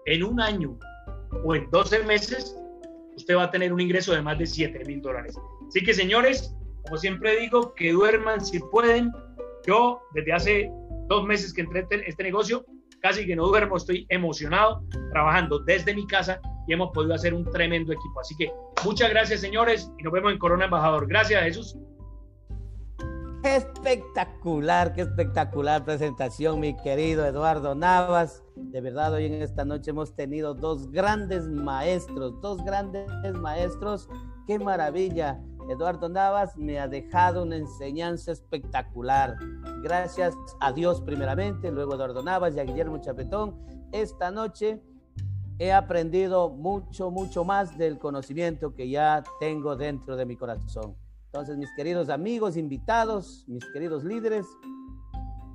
en 0.06 0.24
un 0.24 0.42
año 0.42 0.78
o 1.46 1.56
en 1.56 1.70
12 1.72 2.04
meses, 2.04 2.54
usted 3.16 3.38
va 3.38 3.44
a 3.44 3.52
tener 3.52 3.72
un 3.72 3.80
ingreso 3.80 4.14
de 4.14 4.22
más 4.22 4.38
de 4.38 4.46
7 4.46 4.84
mil 4.86 5.02
dólares. 5.02 5.38
Así 5.70 5.86
que 5.86 5.94
señores, 5.94 6.54
como 6.84 6.98
siempre 6.98 7.40
digo, 7.40 7.74
que 7.76 7.94
duerman 7.94 8.44
si 8.44 8.60
pueden. 8.60 9.12
Yo 9.66 10.02
desde 10.14 10.34
hace 10.34 10.72
dos 11.08 11.26
meses 11.26 11.54
que 11.54 11.62
entré 11.62 11.88
en 11.90 12.04
este 12.06 12.24
negocio, 12.24 12.66
casi 13.02 13.26
que 13.26 13.38
no 13.38 13.48
duermo, 13.48 13.78
estoy 13.78 14.06
emocionado 14.10 14.84
trabajando 15.12 15.60
desde 15.60 15.96
mi 15.96 16.06
casa 16.08 16.42
y 16.68 16.74
hemos 16.74 16.92
podido 16.92 17.16
hacer 17.16 17.34
un 17.34 17.50
tremendo 17.52 17.94
equipo. 17.94 18.20
Así 18.20 18.36
que 18.36 18.52
muchas 18.84 19.10
gracias, 19.12 19.40
señores, 19.40 19.90
y 19.98 20.04
nos 20.04 20.12
vemos 20.12 20.34
en 20.34 20.40
Corona 20.40 20.66
Embajador. 20.66 21.08
Gracias, 21.08 21.42
Jesús. 21.42 21.78
Espectacular, 23.46 24.92
qué 24.94 25.02
espectacular 25.02 25.86
presentación, 25.86 26.60
mi 26.60 26.76
querido 26.76 27.24
Eduardo 27.28 27.76
Navas. 27.76 28.44
De 28.56 28.82
verdad, 28.82 29.14
hoy 29.14 29.28
en 29.28 29.34
esta 29.34 29.64
noche 29.64 29.92
hemos 29.92 30.16
tenido 30.16 30.56
dos 30.56 30.90
grandes 30.90 31.48
maestros, 31.48 32.42
dos 32.42 32.66
grandes 32.66 33.08
maestros. 33.36 34.10
Qué 34.48 34.58
maravilla. 34.58 35.40
Eduardo 35.70 36.10
Navas 36.10 36.58
me 36.58 36.80
ha 36.80 36.88
dejado 36.88 37.44
una 37.44 37.58
enseñanza 37.58 38.32
espectacular. 38.32 39.38
Gracias 39.84 40.34
a 40.60 40.74
Dios 40.74 41.00
primeramente, 41.02 41.70
luego 41.70 41.94
Eduardo 41.94 42.24
Navas 42.24 42.56
y 42.56 42.62
a 42.62 42.64
Guillermo 42.64 42.98
Chapetón. 42.98 43.64
Esta 43.92 44.32
noche 44.32 44.82
he 45.60 45.72
aprendido 45.72 46.50
mucho, 46.50 47.12
mucho 47.12 47.44
más 47.44 47.78
del 47.78 48.00
conocimiento 48.00 48.74
que 48.74 48.90
ya 48.90 49.24
tengo 49.40 49.76
dentro 49.76 50.16
de 50.16 50.26
mi 50.26 50.36
corazón. 50.36 50.96
Entonces, 51.36 51.58
mis 51.58 51.74
queridos 51.74 52.08
amigos, 52.08 52.56
invitados, 52.56 53.44
mis 53.50 53.66
queridos 53.74 54.06
líderes, 54.06 54.46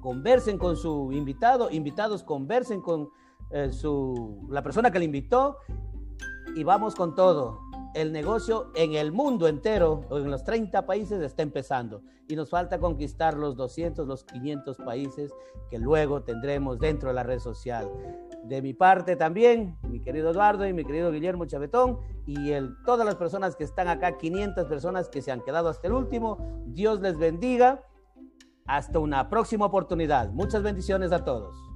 conversen 0.02 0.58
con 0.58 0.76
su 0.76 1.10
invitado, 1.10 1.70
invitados 1.70 2.22
conversen 2.22 2.82
con 2.82 3.08
eh, 3.50 3.72
su, 3.72 4.46
la 4.50 4.62
persona 4.62 4.90
que 4.90 4.98
le 4.98 5.06
invitó 5.06 5.56
y 6.54 6.64
vamos 6.64 6.94
con 6.94 7.14
todo 7.14 7.60
el 7.94 8.12
negocio 8.12 8.70
en 8.74 8.92
el 8.92 9.10
mundo 9.10 9.48
entero, 9.48 10.06
en 10.10 10.30
los 10.30 10.44
30 10.44 10.84
países, 10.84 11.22
está 11.22 11.42
empezando. 11.42 12.02
Y 12.28 12.36
nos 12.36 12.50
falta 12.50 12.78
conquistar 12.78 13.38
los 13.38 13.56
200, 13.56 14.06
los 14.06 14.24
500 14.24 14.76
países 14.76 15.32
que 15.70 15.78
luego 15.78 16.22
tendremos 16.24 16.78
dentro 16.78 17.08
de 17.08 17.14
la 17.14 17.22
red 17.22 17.38
social. 17.38 17.90
De 18.44 18.62
mi 18.62 18.72
parte 18.74 19.16
también, 19.16 19.76
mi 19.82 20.00
querido 20.00 20.30
Eduardo 20.30 20.66
y 20.66 20.72
mi 20.72 20.84
querido 20.84 21.12
Guillermo 21.12 21.44
Chavetón, 21.44 21.98
y 22.26 22.52
el, 22.52 22.74
todas 22.84 23.06
las 23.06 23.16
personas 23.16 23.54
que 23.54 23.64
están 23.64 23.88
acá, 23.88 24.16
500 24.18 24.66
personas 24.66 25.08
que 25.08 25.22
se 25.22 25.30
han 25.30 25.42
quedado 25.42 25.68
hasta 25.68 25.86
el 25.88 25.94
último, 25.94 26.38
Dios 26.66 27.00
les 27.00 27.18
bendiga. 27.18 27.84
Hasta 28.66 28.98
una 29.00 29.28
próxima 29.28 29.66
oportunidad. 29.66 30.30
Muchas 30.30 30.62
bendiciones 30.62 31.10
a 31.12 31.24
todos. 31.24 31.69